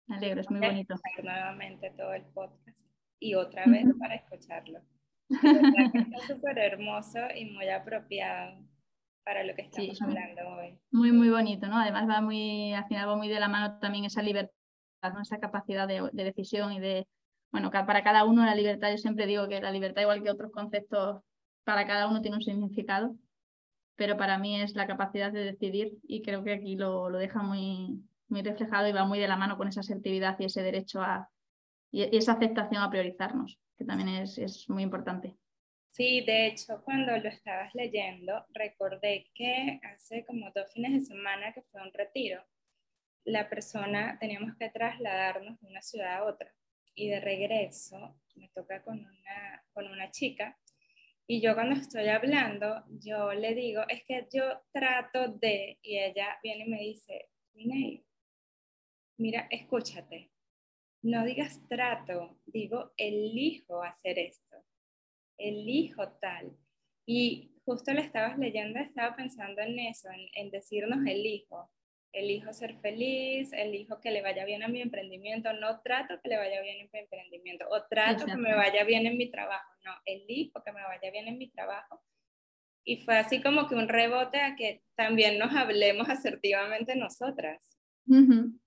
Me 0.06 0.16
alegro, 0.16 0.42
es 0.42 0.50
muy 0.52 0.60
bonito. 0.60 0.96
Nuevamente 1.24 1.90
todo 1.98 2.14
el 2.14 2.24
podcast 2.26 2.80
y 3.20 3.34
otra 3.36 3.66
vez 3.66 3.86
para 3.98 4.16
escucharlo. 4.16 4.80
Está 5.94 6.28
súper 6.28 6.58
hermoso 6.58 7.20
y 7.36 7.46
muy 7.46 7.70
apropiado 7.70 8.58
para 9.24 9.44
lo 9.44 9.56
que 9.56 9.64
estamos 9.64 10.02
hablando 10.02 10.42
hoy. 10.58 10.78
Muy, 10.92 11.12
muy 11.12 11.30
bonito, 11.30 11.68
¿no? 11.68 11.78
Además 11.78 12.08
va 12.10 12.22
muy, 12.22 12.74
al 12.74 12.86
final 12.88 13.08
va 13.08 13.16
muy 13.16 13.30
de 13.30 13.40
la 13.40 13.48
mano 13.48 13.80
también 13.80 14.06
esa 14.06 14.22
libertad, 14.22 14.54
¿no? 15.14 15.22
esa 15.22 15.40
capacidad 15.40 15.88
de, 15.88 16.10
decisión 16.14 16.74
y 16.74 16.80
de, 16.80 17.08
bueno, 17.52 17.72
para 17.72 18.04
cada 18.04 18.26
uno 18.26 18.46
la 18.46 18.56
libertad, 18.56 18.92
yo 18.92 18.98
siempre 18.98 19.26
digo 19.26 19.48
que 19.48 19.62
la 19.62 19.72
libertad, 19.72 20.02
igual 20.02 20.24
que 20.24 20.32
otros 20.32 20.52
conceptos, 20.52 21.22
para 21.64 21.88
cada 21.88 22.10
uno 22.10 22.22
tiene 22.22 22.38
un 22.38 22.44
significado, 22.44 23.16
pero 23.96 24.18
para 24.18 24.38
mí 24.38 24.60
es 24.60 24.76
la 24.76 24.88
capacidad 24.88 25.32
de 25.32 25.46
decidir 25.46 25.94
y 26.04 26.22
creo 26.22 26.44
que 26.44 26.54
aquí 26.54 26.76
lo, 26.76 27.10
lo 27.10 27.18
deja 27.18 27.42
muy, 27.42 28.04
muy 28.28 28.42
reflejado 28.42 28.88
y 28.88 28.92
va 28.92 29.06
muy 29.06 29.20
de 29.20 29.28
la 29.28 29.38
mano 29.38 29.58
con 29.58 29.68
esa 29.68 29.80
asertividad 29.80 30.38
y 30.40 30.46
ese 30.46 30.62
derecho 30.62 31.02
a, 31.02 31.30
y 31.94 32.18
esa 32.18 32.34
aceptación 32.34 32.82
a 32.82 32.90
priorizarnos, 32.90 33.60
que 33.78 33.86
también 33.86 34.10
es, 34.10 34.40
es 34.40 34.68
muy 34.68 34.82
importante. 34.82 35.38
Sí, 35.92 36.22
de 36.22 36.48
hecho, 36.48 36.82
cuando 36.84 37.16
lo 37.16 37.30
estabas 37.30 37.74
leyendo, 37.76 38.44
recordé 38.50 39.30
que 39.36 39.80
hace 39.84 40.26
como 40.26 40.50
dos 40.56 40.74
fines 40.74 40.92
de 40.94 41.02
semana 41.02 41.54
que 41.54 41.62
fue 41.62 41.84
un 41.84 41.94
retiro, 41.94 42.44
la 43.26 43.48
persona 43.48 44.18
teníamos 44.20 44.58
que 44.58 44.72
trasladarnos 44.72 45.62
de 45.62 45.68
una 45.68 45.84
ciudad 45.84 46.16
a 46.16 46.24
otra. 46.26 46.52
Y 46.96 47.10
de 47.10 47.20
regreso 47.20 48.20
me 48.36 48.50
toca 48.50 48.82
con 48.82 49.00
una, 49.00 49.64
con 49.72 49.88
una 49.88 50.10
chica. 50.10 50.58
Y 51.28 51.42
yo 51.42 51.54
cuando 51.54 51.76
estoy 51.76 52.08
hablando, 52.08 52.84
yo 52.90 53.32
le 53.34 53.54
digo, 53.54 53.84
es 53.88 54.04
que 54.04 54.28
yo 54.34 54.44
trato 54.72 55.28
de, 55.28 55.78
y 55.84 56.00
ella 56.00 56.40
viene 56.42 56.66
y 56.66 56.70
me 56.70 56.80
dice, 56.80 57.30
mira, 59.18 59.48
escúchate, 59.52 60.33
no 61.04 61.24
digas 61.26 61.62
trato, 61.70 62.40
digo, 62.46 62.94
elijo 62.98 63.84
hacer 63.84 64.18
esto 64.18 64.64
elijo 65.38 66.10
tal. 66.22 66.56
Y 67.06 67.52
justo 67.66 67.94
le 67.94 68.02
estabas 68.02 68.38
leyendo, 68.38 68.80
estaba 68.80 69.16
pensando 69.16 69.62
en 69.62 69.80
eso, 69.80 70.10
en, 70.36 70.52
decirnos 70.52 71.06
elijo. 71.06 71.70
Elijo 72.14 72.54
ser 72.54 72.80
feliz, 72.80 73.52
elijo 73.54 74.00
que 74.00 74.12
le 74.12 74.22
vaya 74.22 74.46
bien 74.46 74.62
a 74.62 74.68
mi 74.68 74.82
emprendimiento, 74.82 75.52
no 75.54 75.82
trato 75.82 76.20
que 76.22 76.30
le 76.30 76.38
vaya 76.38 76.62
bien 76.62 76.82
en 76.82 76.90
mi 76.94 77.00
emprendimiento, 77.00 77.66
o 77.72 77.84
trato 77.88 78.26
que 78.26 78.36
me 78.36 78.54
vaya 78.54 78.84
bien 78.84 79.08
en 79.08 79.18
mi 79.18 79.32
trabajo, 79.32 79.68
no, 79.84 79.94
elijo 80.06 80.62
que 80.64 80.72
me 80.72 80.84
vaya 80.84 81.10
bien 81.10 81.28
en 81.28 81.40
mi 81.40 81.50
trabajo. 81.50 82.04
Y 82.86 82.98
fue 82.98 83.18
así 83.18 83.42
como 83.42 83.68
que 83.68 83.74
un 83.74 83.88
rebote 83.88 84.42
a 84.42 84.56
que 84.56 84.84
también 84.96 85.40
nos 85.40 85.56
hablemos 85.56 86.08
asertivamente 86.08 86.96
nosotras. 86.96 87.76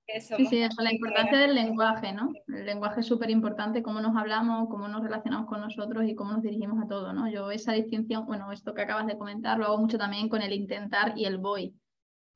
Sí, 0.09 0.47
sí, 0.47 0.59
eso, 0.59 0.83
la 0.83 0.93
importancia 0.93 1.37
del 1.37 1.55
lenguaje, 1.55 2.13
¿no? 2.13 2.33
El 2.47 2.65
lenguaje 2.65 3.01
es 3.01 3.07
súper 3.07 3.29
importante, 3.29 3.83
cómo 3.83 4.01
nos 4.01 4.17
hablamos, 4.17 4.69
cómo 4.69 4.87
nos 4.87 5.03
relacionamos 5.03 5.49
con 5.49 5.61
nosotros 5.61 6.05
y 6.07 6.15
cómo 6.15 6.33
nos 6.33 6.43
dirigimos 6.43 6.81
a 6.83 6.87
todo, 6.87 7.13
¿no? 7.13 7.29
Yo 7.29 7.51
esa 7.51 7.73
distinción, 7.73 8.25
bueno, 8.25 8.53
esto 8.53 8.73
que 8.73 8.83
acabas 8.83 9.09
de 9.09 9.19
comentar, 9.19 9.59
lo 9.59 9.67
hago 9.67 9.79
mucho 9.79 9.99
también 9.99 10.29
con 10.29 10.43
el 10.43 10.53
intentar 10.53 11.19
y 11.19 11.25
el 11.25 11.39
voy. 11.39 11.75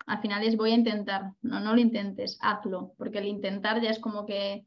Al 0.07 0.21
final 0.21 0.43
es 0.43 0.57
voy 0.57 0.73
a 0.73 0.75
intentar, 0.75 1.33
no, 1.43 1.61
no 1.61 1.73
lo 1.73 1.81
intentes, 1.81 2.39
hazlo, 2.41 2.93
porque 2.99 3.19
el 3.19 3.27
intentar 3.27 3.81
ya 3.81 3.91
es 3.91 4.01
como 4.01 4.27
que 4.27 4.67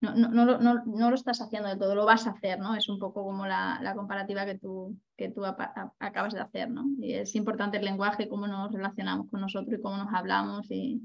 no, 0.00 0.16
no, 0.16 0.28
no, 0.30 0.58
no, 0.58 0.84
no 0.84 1.10
lo 1.10 1.14
estás 1.14 1.40
haciendo 1.40 1.68
del 1.68 1.78
todo, 1.78 1.94
lo 1.94 2.04
vas 2.04 2.26
a 2.26 2.30
hacer, 2.30 2.58
¿no? 2.58 2.74
Es 2.74 2.88
un 2.88 2.98
poco 2.98 3.22
como 3.22 3.46
la, 3.46 3.78
la 3.80 3.94
comparativa 3.94 4.44
que 4.44 4.58
tú, 4.58 4.98
que 5.16 5.28
tú 5.28 5.44
acabas 5.44 6.34
de 6.34 6.40
hacer, 6.40 6.68
¿no? 6.68 6.84
Y 6.98 7.12
es 7.12 7.36
importante 7.36 7.78
el 7.78 7.84
lenguaje, 7.84 8.28
cómo 8.28 8.48
nos 8.48 8.72
relacionamos 8.72 9.30
con 9.30 9.40
nosotros 9.40 9.78
y 9.78 9.82
cómo 9.82 9.98
nos 9.98 10.12
hablamos 10.12 10.66
y, 10.70 11.00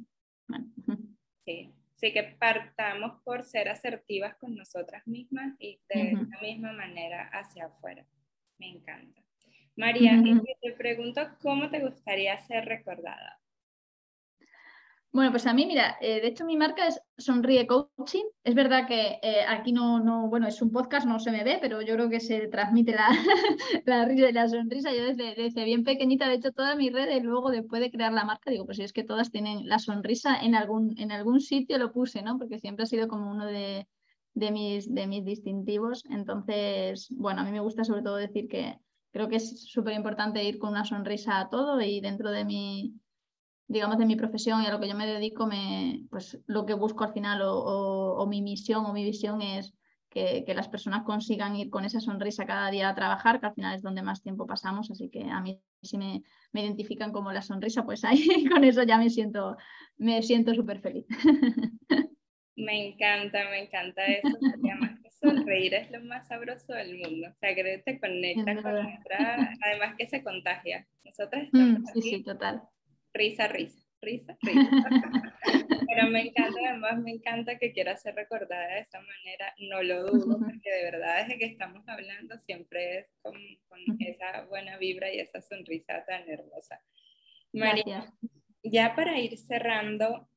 bueno. 0.48 0.66
Sí, 1.46 1.72
sí 1.94 2.12
que 2.12 2.24
partamos 2.24 3.22
por 3.24 3.44
ser 3.44 3.70
asertivas 3.70 4.36
con 4.36 4.56
nosotras 4.56 5.06
mismas 5.08 5.54
y 5.60 5.80
de 5.88 6.14
la 6.14 6.42
misma 6.42 6.74
manera 6.74 7.30
hacia 7.32 7.68
afuera. 7.68 8.06
Me 8.58 8.70
encanta. 8.70 9.22
María, 9.76 10.22
te 10.62 10.72
pregunto, 10.72 11.22
¿cómo 11.42 11.70
te 11.70 11.80
gustaría 11.80 12.38
ser 12.46 12.66
recordada? 12.66 13.40
Bueno, 15.16 15.32
pues 15.32 15.48
a 15.48 15.54
mí, 15.54 15.66
mira, 15.66 15.96
eh, 16.02 16.20
de 16.20 16.28
hecho 16.28 16.44
mi 16.44 16.58
marca 16.58 16.88
es 16.88 17.00
Sonríe 17.18 17.66
Coaching. 17.66 18.26
Es 18.44 18.54
verdad 18.54 18.86
que 18.86 19.18
eh, 19.24 19.46
aquí 19.48 19.72
no, 19.72 20.02
no, 20.02 20.28
bueno, 20.28 20.46
es 20.46 20.62
un 20.62 20.72
podcast, 20.72 21.08
no 21.08 21.20
se 21.22 21.32
me 21.32 21.46
ve, 21.46 21.58
pero 21.62 21.82
yo 21.82 21.94
creo 21.94 22.10
que 22.10 22.20
se 22.20 22.50
transmite 22.50 22.92
la, 22.92 23.08
la 23.86 24.04
risa 24.04 24.28
y 24.28 24.34
la 24.34 24.50
sonrisa. 24.50 24.92
Yo 24.94 25.06
desde, 25.06 25.64
bien 25.64 25.86
pequeñita, 25.86 26.28
de 26.28 26.36
hecho, 26.36 26.52
todas 26.52 26.76
mis 26.76 26.92
redes, 26.92 27.24
luego 27.24 27.50
después 27.50 27.82
de 27.82 27.92
crear 27.92 28.12
la 28.12 28.26
marca, 28.26 28.52
digo, 28.52 28.66
pues 28.66 28.76
si 28.76 28.84
es 28.84 28.92
que 28.92 29.06
todas 29.06 29.32
tienen 29.32 29.70
la 29.70 29.80
sonrisa 29.80 30.36
en 30.36 30.54
algún, 30.54 31.00
en 31.00 31.14
algún 31.14 31.40
sitio 31.40 31.78
lo 31.78 31.94
puse, 31.94 32.22
¿no? 32.22 32.38
Porque 32.38 32.60
siempre 32.60 32.84
ha 32.84 32.86
sido 32.86 33.08
como 33.08 33.32
uno 33.32 33.46
de, 33.46 33.88
de, 34.34 34.52
mis, 34.52 34.94
de 34.94 35.08
mis 35.08 35.24
distintivos. 35.24 36.04
Entonces, 36.10 37.08
bueno, 37.12 37.40
a 37.40 37.46
mí 37.46 37.54
me 37.54 37.62
gusta 37.62 37.86
sobre 37.86 38.02
todo 38.02 38.18
decir 38.18 38.50
que 38.50 38.80
creo 39.12 39.30
que 39.30 39.38
es 39.38 39.64
súper 39.72 39.94
importante 39.94 40.44
ir 40.44 40.60
con 40.60 40.72
una 40.72 40.84
sonrisa 40.84 41.40
a 41.40 41.50
todo 41.50 41.80
y 41.80 42.02
dentro 42.02 42.32
de 42.32 42.44
mi 42.44 43.00
digamos, 43.68 43.98
de 43.98 44.06
mi 44.06 44.16
profesión 44.16 44.62
y 44.62 44.68
a 44.68 44.72
lo 44.72 44.80
que 44.80 44.88
yo 44.88 44.96
me 44.96 45.08
dedico, 45.08 45.48
me, 45.48 46.06
pues 46.10 46.40
lo 46.46 46.66
que 46.66 46.74
busco 46.74 47.04
al 47.04 47.14
final 47.14 47.42
o, 47.44 48.26
mi 48.30 48.42
misión 48.42 48.86
o 48.86 48.94
mi 48.94 49.04
visión 49.04 49.42
es 49.42 49.74
que, 50.10 50.44
que, 50.46 50.54
las 50.54 50.70
personas 50.70 51.04
consigan 51.04 51.56
ir 51.56 51.70
con 51.70 51.84
esa 51.84 52.00
sonrisa 52.00 52.46
cada 52.46 52.70
día 52.70 52.90
a 52.90 52.96
trabajar, 52.96 53.40
que 53.40 53.48
al 53.48 53.54
final 53.56 53.76
es 53.76 53.82
donde 53.82 54.02
más 54.02 54.22
tiempo 54.22 54.46
pasamos, 54.46 54.92
así 54.92 55.10
que 55.10 55.24
a 55.24 55.42
mí 55.42 55.60
si 55.82 55.98
me, 55.98 56.24
me 56.52 56.62
identifican 56.62 57.12
como 57.12 57.32
la 57.32 57.42
sonrisa, 57.42 57.84
pues 57.84 58.04
ahí 58.04 58.24
con 58.52 58.64
eso 58.64 58.84
ya 58.84 58.98
me 58.98 59.10
siento 59.10 59.58
me 59.98 60.22
siento 60.22 60.54
súper 60.54 60.80
feliz. 60.82 61.06
Me 62.58 62.88
encanta, 62.88 63.50
me 63.50 63.64
encanta 63.64 64.06
eso, 64.06 64.30
además 64.64 64.98
que 65.04 65.12
sonreír 65.12 65.74
es 65.74 65.92
lo 65.92 66.02
más 66.06 66.26
sabroso 66.30 66.72
del 66.72 66.98
mundo, 67.00 67.28
o 67.30 67.36
sea, 67.38 67.54
que 67.54 67.84
te 67.86 68.00
conecta 68.00 68.56
con 68.56 68.78
otra, 68.78 69.54
además 69.62 69.96
que 69.98 70.08
se 70.08 70.24
contagia. 70.24 70.88
Nosotros 71.04 71.44
estamos 71.44 71.82
mm, 71.82 71.86
sí, 71.96 72.02
sí, 72.02 72.24
total 72.24 72.62
risa, 73.16 73.48
risa, 73.48 73.80
risa, 74.02 74.38
risa. 74.42 75.34
Pero 75.88 76.10
me 76.10 76.28
encanta, 76.28 76.60
además 76.70 77.00
me 77.00 77.12
encanta 77.12 77.58
que 77.58 77.72
quiera 77.72 77.98
ser 77.98 78.16
recordada 78.16 78.76
de 78.76 78.82
esa 78.82 79.00
manera, 79.00 79.54
no 79.60 79.82
lo 79.82 80.04
dudo, 80.04 80.40
porque 80.40 80.72
de 80.72 80.84
verdad 80.92 81.24
desde 81.24 81.40
que 81.40 81.46
estamos 81.46 81.88
hablando 81.88 82.38
siempre 82.40 83.00
es 83.00 83.08
con, 83.22 83.36
esa 84.00 84.46
buena 84.46 84.78
vibra 84.78 85.14
y 85.14 85.20
esa 85.20 85.42
sonrisa 85.42 86.04
tan 86.06 86.30
hermosa. 86.30 86.82
María, 87.54 88.14
ya 88.64 88.96
para 88.96 89.18
ir 89.20 89.38
cerrando, 89.38 90.28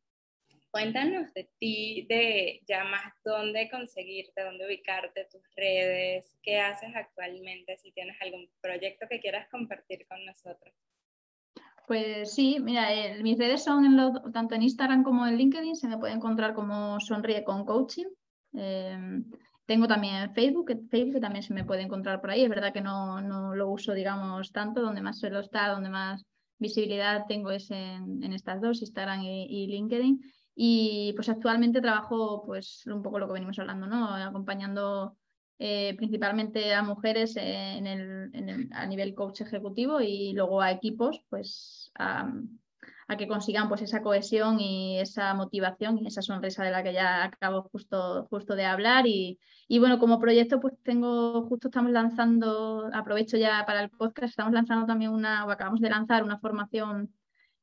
cuéntanos 0.70 1.32
de 1.34 1.48
ti, 1.58 2.06
de 2.08 2.60
ya 2.68 2.84
más 2.84 3.12
dónde 3.24 3.68
conseguirte, 3.68 4.42
dónde 4.42 4.66
ubicarte, 4.66 5.26
tus 5.30 5.42
redes, 5.56 6.36
qué 6.42 6.60
haces 6.60 6.90
actualmente, 6.94 7.76
si 7.78 7.90
tienes 7.92 8.16
algún 8.20 8.48
proyecto 8.60 9.08
que 9.08 9.20
quieras 9.20 9.48
compartir 9.48 10.06
con 10.06 10.24
nosotros. 10.24 10.74
Pues 11.88 12.34
sí, 12.34 12.58
mira, 12.60 12.88
mis 13.22 13.38
redes 13.38 13.64
son 13.64 13.86
en 13.86 13.96
tanto 14.30 14.54
en 14.54 14.62
Instagram 14.62 15.02
como 15.02 15.26
en 15.26 15.38
LinkedIn, 15.38 15.74
se 15.74 15.88
me 15.88 15.96
puede 15.96 16.12
encontrar 16.12 16.52
como 16.52 17.00
Sonríe 17.00 17.44
con 17.44 17.64
Coaching. 17.64 18.04
Em, 18.52 19.24
tengo 19.64 19.88
también 19.88 20.34
Facebook, 20.34 20.70
Facebook 20.90 21.22
también 21.22 21.42
se 21.42 21.54
me 21.54 21.64
puede 21.64 21.80
encontrar 21.80 22.20
por 22.20 22.30
ahí. 22.30 22.42
Es 22.42 22.50
verdad 22.50 22.74
que 22.74 22.82
no, 22.82 23.22
no 23.22 23.54
lo 23.54 23.70
uso, 23.70 23.94
digamos, 23.94 24.52
tanto, 24.52 24.82
donde 24.82 25.00
más 25.00 25.18
suelo 25.18 25.40
estar, 25.40 25.70
donde 25.70 25.88
más 25.88 26.26
visibilidad 26.58 27.24
tengo 27.26 27.50
es 27.52 27.70
en, 27.70 28.22
estas 28.34 28.60
dos, 28.60 28.82
Instagram 28.82 29.22
y, 29.22 29.46
y, 29.48 29.66
LinkedIn. 29.68 30.20
Y 30.54 31.14
pues 31.14 31.30
actualmente 31.30 31.80
trabajo, 31.80 32.42
pues 32.44 32.84
un 32.86 33.00
poco 33.00 33.18
lo 33.18 33.28
que 33.28 33.32
venimos 33.32 33.58
hablando, 33.60 33.86
¿no? 33.86 34.14
Acompañando 34.14 35.16
eh, 35.60 35.94
principalmente 35.96 36.72
a 36.72 36.82
mujeres 36.82 37.36
en 37.36 37.86
el, 37.86 38.68
a 38.72 38.86
nivel 38.86 39.14
coach 39.14 39.40
ejecutivo 39.40 40.00
y 40.00 40.32
luego 40.32 40.60
a 40.60 40.70
equipos, 40.70 41.20
pues 41.28 41.90
a, 41.98 42.32
que 43.18 43.26
consigan 43.26 43.68
pues 43.68 43.82
esa 43.82 44.02
cohesión 44.02 44.60
y 44.60 45.00
esa 45.00 45.34
motivación 45.34 45.98
y 45.98 46.06
esa 46.06 46.22
sonrisa 46.22 46.62
de 46.62 46.70
la 46.70 46.82
que 46.84 46.92
ya 46.92 47.24
acabo 47.24 47.62
justo, 47.72 48.26
justo 48.30 48.54
de 48.54 48.66
hablar. 48.66 49.06
Y, 49.06 49.38
bueno, 49.80 49.98
como 49.98 50.20
proyecto, 50.20 50.60
pues 50.60 50.74
tengo, 50.84 51.42
justo 51.48 51.68
estamos 51.68 51.90
lanzando, 51.90 52.88
aprovecho 52.92 53.36
ya 53.36 53.64
para 53.66 53.82
el 53.82 53.90
podcast, 53.90 54.30
estamos 54.30 54.52
lanzando 54.52 54.86
también 54.86 55.10
una, 55.10 55.44
o 55.46 55.50
acabamos 55.50 55.80
de 55.80 55.90
lanzar 55.90 56.22
una 56.22 56.38
formación 56.38 57.12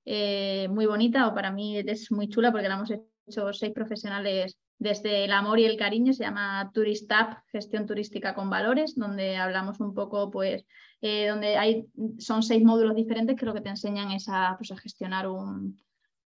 eh, 0.03 0.67
muy 0.69 0.85
bonita, 0.85 1.27
o 1.27 1.33
para 1.33 1.51
mí 1.51 1.77
es 1.77 2.11
muy 2.11 2.27
chula 2.27 2.51
porque 2.51 2.67
la 2.67 2.75
hemos 2.75 2.91
hecho 2.91 3.53
seis 3.53 3.71
profesionales 3.73 4.57
desde 4.77 5.25
el 5.25 5.31
amor 5.31 5.59
y 5.59 5.65
el 5.65 5.77
cariño, 5.77 6.13
se 6.13 6.23
llama 6.23 6.71
Tourist 6.73 7.11
App, 7.11 7.43
gestión 7.51 7.85
turística 7.85 8.33
con 8.33 8.49
valores, 8.49 8.95
donde 8.95 9.37
hablamos 9.37 9.79
un 9.79 9.93
poco, 9.93 10.29
pues, 10.29 10.65
eh, 11.01 11.27
donde 11.27 11.57
hay, 11.57 11.85
son 12.17 12.43
seis 12.43 12.63
módulos 12.63 12.95
diferentes 12.95 13.35
que 13.35 13.45
lo 13.45 13.53
que 13.53 13.61
te 13.61 13.69
enseñan 13.69 14.11
es 14.11 14.27
a, 14.27 14.55
pues, 14.57 14.71
a 14.71 14.77
gestionar 14.77 15.27
un, 15.27 15.79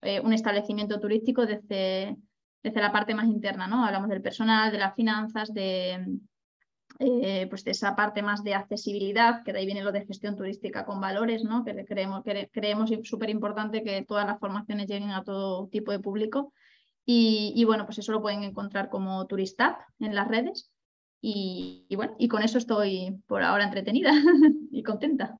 eh, 0.01 0.19
un, 0.21 0.33
establecimiento 0.33 0.99
turístico 0.99 1.45
desde, 1.45 2.15
desde 2.63 2.81
la 2.81 2.91
parte 2.91 3.13
más 3.15 3.27
interna, 3.27 3.67
¿no? 3.67 3.86
Hablamos 3.86 4.10
del 4.10 4.21
personal, 4.21 4.71
de 4.71 4.77
las 4.77 4.95
finanzas, 4.95 5.53
de, 5.53 6.19
eh, 6.99 7.45
pues 7.49 7.63
de 7.63 7.71
esa 7.71 7.95
parte 7.95 8.23
más 8.23 8.43
de 8.43 8.55
accesibilidad, 8.55 9.43
que 9.43 9.53
de 9.53 9.60
ahí 9.60 9.65
viene 9.67 9.83
lo 9.83 9.91
de 9.91 10.05
gestión 10.05 10.36
turística 10.36 10.83
con 10.83 10.99
valores, 10.99 11.43
¿no? 11.43 11.63
que 11.63 11.86
creemos, 11.86 12.23
que 12.23 12.49
creemos 12.51 12.91
súper 13.03 13.29
importante 13.29 13.83
que 13.83 14.03
todas 14.03 14.25
las 14.25 14.39
formaciones 14.39 14.88
lleguen 14.88 15.12
a 15.12 15.23
todo 15.23 15.67
tipo 15.67 15.91
de 15.91 15.99
público. 15.99 16.53
Y, 17.09 17.63
bueno, 17.63 17.85
pues 17.85 17.99
eso 17.99 18.11
lo 18.11 18.21
pueden 18.21 18.43
encontrar 18.43 18.89
como 18.89 19.25
Turistab 19.27 19.77
en 19.99 20.13
las 20.13 20.27
redes. 20.27 20.73
Y, 21.21 21.85
y 21.87 21.95
bueno, 21.95 22.15
y 22.19 22.27
con 22.27 22.43
eso 22.43 22.57
estoy 22.57 23.17
por 23.27 23.43
ahora 23.43 23.63
entretenida 23.63 24.11
y 24.71 24.83
contenta. 24.83 25.37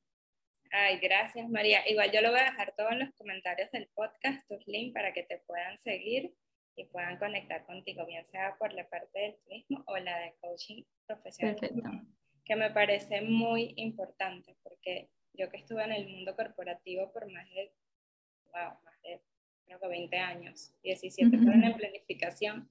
Ay, 0.72 1.00
gracias 1.00 1.50
María. 1.50 1.82
Igual 1.90 2.12
yo 2.12 2.22
lo 2.22 2.32
voy 2.32 2.40
a 2.40 2.46
dejar 2.46 2.74
todo 2.78 2.90
en 2.92 3.00
los 3.00 3.14
comentarios 3.16 3.70
del 3.72 3.90
podcast, 3.94 4.48
tus 4.48 4.66
links, 4.66 4.94
para 4.94 5.14
que 5.14 5.24
te 5.24 5.40
puedan 5.46 5.78
seguir 5.80 6.34
y 6.78 6.86
puedan 6.86 7.18
conectar 7.18 7.66
contigo, 7.66 8.06
bien 8.06 8.26
sea 8.26 8.56
por 8.58 8.72
la 8.74 8.88
parte 8.88 9.20
del 9.20 9.36
turismo 9.44 9.84
o 9.88 9.98
la 9.98 10.20
de 10.20 10.36
coaching 10.40 10.84
profesional. 11.06 12.08
Que 12.46 12.56
me 12.56 12.72
parece 12.72 13.22
muy 13.22 13.74
importante 13.76 14.56
porque 14.64 15.10
yo 15.34 15.50
que 15.50 15.58
estuve 15.58 15.84
en 15.84 15.92
el 15.92 16.08
mundo 16.08 16.36
corporativo 16.36 17.12
por 17.12 17.30
más 17.32 17.50
de, 17.50 17.74
wow, 18.54 18.80
más 18.86 19.02
de 19.04 19.22
creo 19.68 19.80
que 19.80 19.88
20 19.88 20.18
años, 20.18 20.74
17 20.82 21.38
fueron 21.38 21.64
en 21.64 21.76
planificación, 21.76 22.70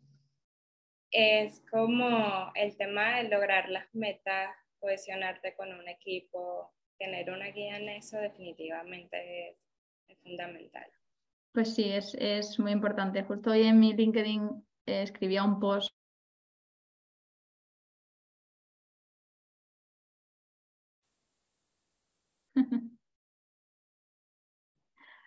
es 1.11 1.63
como 1.71 2.51
el 2.55 2.77
tema 2.77 3.19
de 3.19 3.29
lograr 3.29 3.69
las 3.69 3.95
metas, 3.95 4.51
cohesionarte 4.81 5.55
con 5.55 5.73
un 5.73 5.89
equipo, 5.89 6.73
tener 6.99 7.31
una 7.31 7.47
guía 7.49 7.77
en 7.77 7.89
eso 7.91 8.19
definitivamente 8.19 9.51
es 10.09 10.19
fundamental. 10.23 10.87
Pues 11.53 11.75
sí, 11.75 11.91
es, 11.91 12.59
muy 12.59 12.73
importante. 12.73 13.23
Justo 13.23 13.51
hoy 13.51 13.63
en 13.63 13.79
mi 13.79 13.93
LinkedIn 13.95 14.65
eh, 14.87 15.03
escribía 15.03 15.45
un 15.45 15.61
post 15.61 15.91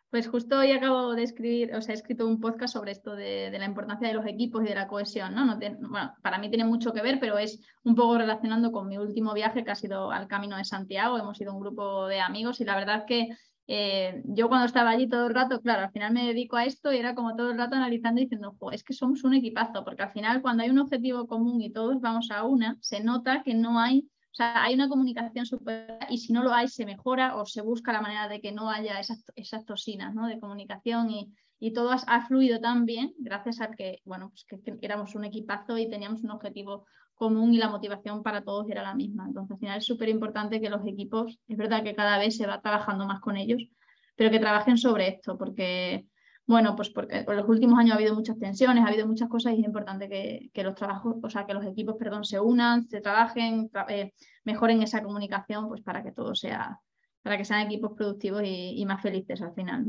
Pues 0.09 0.27
justo 0.27 0.57
hoy 0.57 0.71
acabo 0.71 1.13
de 1.13 1.21
escribir, 1.21 1.75
o 1.75 1.81
sea, 1.81 1.93
he 1.93 1.97
escrito 1.97 2.25
un 2.25 2.39
podcast 2.39 2.73
sobre 2.73 2.91
esto 2.91 3.15
de, 3.15 3.51
la 3.51 3.65
importancia 3.65 4.07
de 4.07 4.15
los 4.15 4.25
equipos 4.25 4.63
y 4.63 4.69
de 4.69 4.73
la 4.73 4.87
cohesión, 4.87 5.35
¿no? 5.35 5.45
bueno, 5.87 6.15
para 6.23 6.39
mí 6.39 6.49
tiene 6.49 6.65
mucho 6.65 6.93
que 6.93 7.03
ver, 7.03 7.19
pero 7.19 7.37
es 7.37 7.59
un 7.83 7.93
poco 7.93 8.17
relacionando 8.17 8.71
con 8.71 8.87
mi 8.87 8.97
último 8.97 9.35
viaje 9.35 9.63
que 9.63 9.69
ha 9.69 9.75
sido 9.75 10.11
al 10.11 10.27
Camino 10.27 10.57
de 10.57 10.65
Santiago. 10.65 11.19
Hemos 11.19 11.37
sido 11.37 11.53
un 11.53 11.59
grupo 11.59 12.07
de 12.07 12.21
amigos 12.21 12.59
y 12.59 12.65
la 12.65 12.75
verdad 12.75 13.05
que 13.05 13.29
eh, 13.67 14.23
yo 14.25 14.47
cuando 14.47 14.65
estaba 14.65 14.89
allí 14.89 15.07
todo 15.07 15.27
el 15.27 15.35
rato, 15.35 15.61
claro, 15.61 15.83
al 15.83 15.91
final 15.91 16.11
me 16.11 16.25
dedico 16.25 16.55
a 16.55 16.65
esto 16.65 16.91
y 16.91 16.97
era 16.97 17.13
como 17.13 17.35
todo 17.35 17.51
el 17.51 17.57
rato 17.59 17.75
analizando 17.75 18.19
y 18.19 18.23
diciendo, 18.23 18.57
es 18.71 18.83
que 18.83 18.93
somos 18.93 19.23
un 19.23 19.35
equipazo, 19.35 19.85
porque 19.85 20.01
al 20.01 20.11
final 20.11 20.41
cuando 20.41 20.63
hay 20.63 20.71
un 20.71 20.79
objetivo 20.79 21.27
común 21.27 21.61
y 21.61 21.71
todos 21.71 22.01
vamos 22.01 22.31
a 22.31 22.45
una, 22.45 22.77
se 22.81 23.03
nota 23.03 23.43
que 23.43 23.53
no 23.53 23.79
hay, 23.79 24.09
o 24.31 24.35
sea, 24.35 24.63
hay 24.63 24.75
una 24.75 24.89
comunicación 24.89 25.45
súper 25.45 25.97
y 26.09 26.19
si 26.19 26.33
no 26.33 26.43
lo 26.43 26.53
hay 26.53 26.67
se 26.67 26.85
mejora 26.85 27.35
o 27.35 27.45
se 27.45 27.61
busca 27.61 27.91
la 27.91 28.01
manera 28.01 28.27
de 28.27 28.41
que 28.41 28.51
no 28.51 28.69
haya 28.69 28.99
esas, 28.99 29.23
esas 29.35 29.65
toxinas 29.65 30.13
¿no? 30.13 30.27
de 30.27 30.39
comunicación 30.39 31.09
y, 31.09 31.33
y 31.59 31.73
todo 31.73 31.91
ha, 31.91 32.27
fluido 32.27 32.59
tan 32.59 32.85
bien 32.85 33.13
gracias 33.17 33.59
a 33.59 33.71
que, 33.71 34.01
bueno, 34.05 34.29
pues 34.29 34.45
que, 34.45 34.59
que 34.61 34.85
éramos 34.85 35.15
un 35.15 35.25
equipazo 35.25 35.77
y 35.77 35.89
teníamos 35.89 36.23
un 36.23 36.31
objetivo 36.31 36.85
común 37.19 37.53
y 37.53 37.57
la 37.57 37.69
motivación 37.69 38.23
para 38.23 38.43
todos 38.43 38.69
era 38.69 38.81
la 38.81 38.95
misma. 38.95 39.25
Entonces, 39.27 39.51
al 39.51 39.59
final 39.59 39.77
es 39.79 39.85
súper 39.85 40.07
importante 40.07 40.61
que 40.61 40.69
los 40.69 40.87
equipos, 40.87 41.37
es 41.49 41.57
verdad 41.57 41.83
que 41.83 41.93
cada 41.93 42.17
vez 42.17 42.37
se 42.37 42.47
va 42.47 42.61
trabajando 42.61 43.05
más 43.05 43.19
con 43.19 43.35
ellos, 43.35 43.61
pero 44.15 44.31
que 44.31 44.39
trabajen 44.39 44.77
sobre 44.77 45.09
esto, 45.09 45.37
porque, 45.37 46.05
bueno, 46.49 46.75
pues 46.75 46.89
porque 46.89 47.17
en 47.17 47.35
los 47.35 47.47
últimos 47.47 47.77
años 47.77 47.91
ha 47.91 47.97
habido 47.97 48.15
muchas 48.15 48.39
tensiones, 48.39 48.83
ha 48.83 48.87
habido 48.87 49.05
muchas 49.05 49.29
cosas 49.29 49.53
y 49.53 49.59
es 49.59 49.65
importante 49.67 50.09
que, 50.09 50.63
los 50.63 50.73
trabajos, 50.73 51.17
o 51.21 51.29
sea, 51.29 51.45
que 51.45 51.53
los 51.53 51.63
equipos, 51.63 51.95
perdón, 51.95 52.25
se 52.25 52.39
unan, 52.39 52.89
se 52.89 53.01
trabajen, 53.01 53.69
eh, 53.87 54.13
mejoren 54.45 54.81
esa 54.81 55.03
comunicación, 55.03 55.67
pues 55.67 55.83
para 55.83 56.01
que 56.01 56.11
todo 56.11 56.33
sea, 56.33 56.79
para 57.21 57.37
que 57.37 57.45
sean 57.45 57.67
equipos 57.67 57.91
productivos 57.95 58.41
y, 58.43 58.83
más 58.87 58.99
felices 58.99 59.39
al 59.43 59.53
final. 59.53 59.85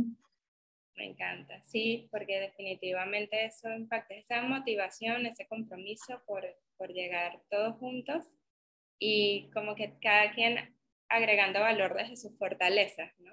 Me 0.96 1.07
encanta, 1.07 1.62
sí, 1.62 2.11
porque 2.11 2.38
definitivamente 2.40 3.46
eso 3.46 3.73
impacta 3.75 4.12
esa 4.16 4.42
motivación, 4.42 5.25
ese 5.25 5.46
compromiso 5.49 6.23
por, 6.27 6.44
por 6.77 6.92
llegar 6.92 7.40
todos 7.49 7.77
juntos 7.77 8.27
y 8.99 9.49
como 9.55 9.75
que 9.75 9.99
cada 9.99 10.31
quien 10.33 10.77
agregando 11.09 11.61
valor 11.61 11.96
desde 11.96 12.18
sus 12.18 12.37
fortalezas, 12.37 13.18
¿no? 13.18 13.33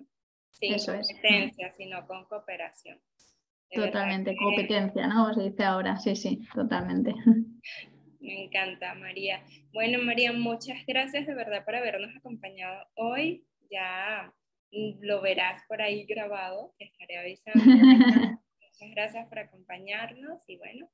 Sin 0.52 0.78
competencia, 0.78 1.74
sino 1.74 2.08
con 2.08 2.24
cooperación. 2.26 3.02
Totalmente, 3.72 4.36
competencia, 4.36 5.08
¿no? 5.08 5.34
Se 5.34 5.44
dice 5.44 5.64
ahora, 5.64 5.98
sí, 5.98 6.16
sí, 6.16 6.42
totalmente. 6.54 7.14
Me 8.20 8.46
encanta, 8.46 8.94
María. 8.96 9.44
Bueno, 9.74 10.00
María, 10.04 10.34
muchas 10.34 10.78
gracias 10.88 11.28
de 11.28 11.34
verdad 11.34 11.64
por 11.64 11.76
habernos 11.76 12.16
acompañado 12.16 12.86
hoy. 12.96 13.46
Ya 13.70 14.34
lo 14.72 15.22
verás 15.22 15.62
por 15.68 15.82
ahí 15.82 16.06
grabado, 16.06 16.74
te 16.78 16.86
estaré 16.86 17.18
avisando. 17.18 17.64
Muchas 18.62 18.92
gracias 18.92 19.28
por 19.28 19.40
acompañarnos 19.40 20.44
y 20.48 20.58
bueno, 20.58 20.90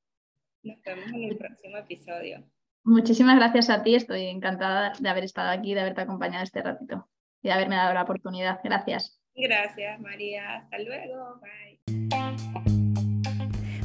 nos 0.63 0.81
vemos 0.83 1.07
en 1.07 1.23
el 1.23 1.37
próximo 1.37 1.77
episodio. 1.77 2.43
Muchísimas 2.83 3.37
gracias 3.37 3.69
a 3.69 3.81
ti, 3.83 3.95
estoy 3.95 4.27
encantada 4.27 4.93
de 4.99 5.09
haber 5.09 5.23
estado 5.23 5.51
aquí, 5.51 5.73
de 5.73 5.81
haberte 5.81 6.01
acompañado 6.01 6.43
este 6.43 6.61
ratito 6.61 7.07
y 7.41 7.47
de 7.47 7.53
haberme 7.53 7.75
dado 7.75 7.93
la 7.93 8.03
oportunidad. 8.03 8.59
Gracias. 8.63 9.21
Gracias, 9.35 9.99
María. 9.99 10.57
Hasta 10.57 10.79
luego. 10.79 11.41
Bye. 11.41 12.02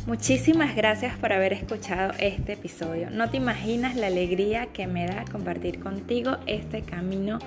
Muchísimas 0.09 0.75
gracias 0.75 1.15
por 1.19 1.35
haber 1.35 1.53
escuchado 1.53 2.15
este 2.19 2.55
episodio. 2.55 3.11
No 3.11 3.29
te 3.29 3.37
imaginas 3.37 3.95
la 3.95 4.07
alegría 4.07 4.65
que 4.73 4.87
me 4.87 5.07
da 5.07 5.27
compartir 5.31 5.81
contigo 5.81 6.39
este 6.47 6.81
camino 6.81 7.41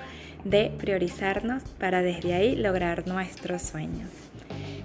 de 0.44 0.70
priorizarnos 0.78 1.64
para 1.80 2.02
desde 2.02 2.34
ahí 2.34 2.54
lograr 2.54 3.08
nuestros 3.08 3.62
sueños. 3.62 4.08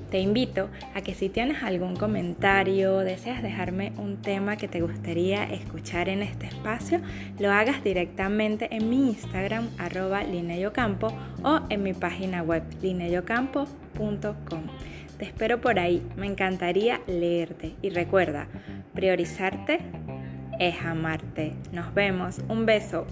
Te 0.10 0.20
invito 0.20 0.70
a 0.96 1.02
que 1.02 1.14
si 1.14 1.30
tienes 1.30 1.62
algún 1.62 1.96
comentario, 1.96 2.98
deseas 2.98 3.44
dejarme 3.44 3.94
un 3.98 4.24
tema 4.24 4.58
que 4.58 4.68
te 4.68 4.82
gustaría 4.82 5.44
escuchar 5.44 6.10
en 6.10 6.24
este 6.24 6.48
espacio, 6.48 7.00
lo 7.38 7.52
hagas 7.52 7.84
directamente 7.84 8.76
en 8.76 8.90
mi 8.90 9.10
Instagram 9.10 9.70
arroba 9.78 10.24
lineyocampo 10.24 11.14
o 11.44 11.60
en 11.70 11.84
mi 11.84 11.94
página 11.94 12.42
web 12.42 12.64
lineyocampo.com. 12.82 14.64
Te 15.18 15.26
espero 15.26 15.60
por 15.62 15.80
ahí, 15.80 16.08
me 16.16 16.28
encantaría 16.28 17.02
leerte 17.08 17.76
y 17.82 17.90
recuerda, 17.90 18.48
priorizarte 18.94 19.80
es 20.60 20.80
amarte. 20.84 21.54
Nos 21.72 21.94
vemos, 21.94 22.40
un 22.50 22.66
beso. 22.66 23.08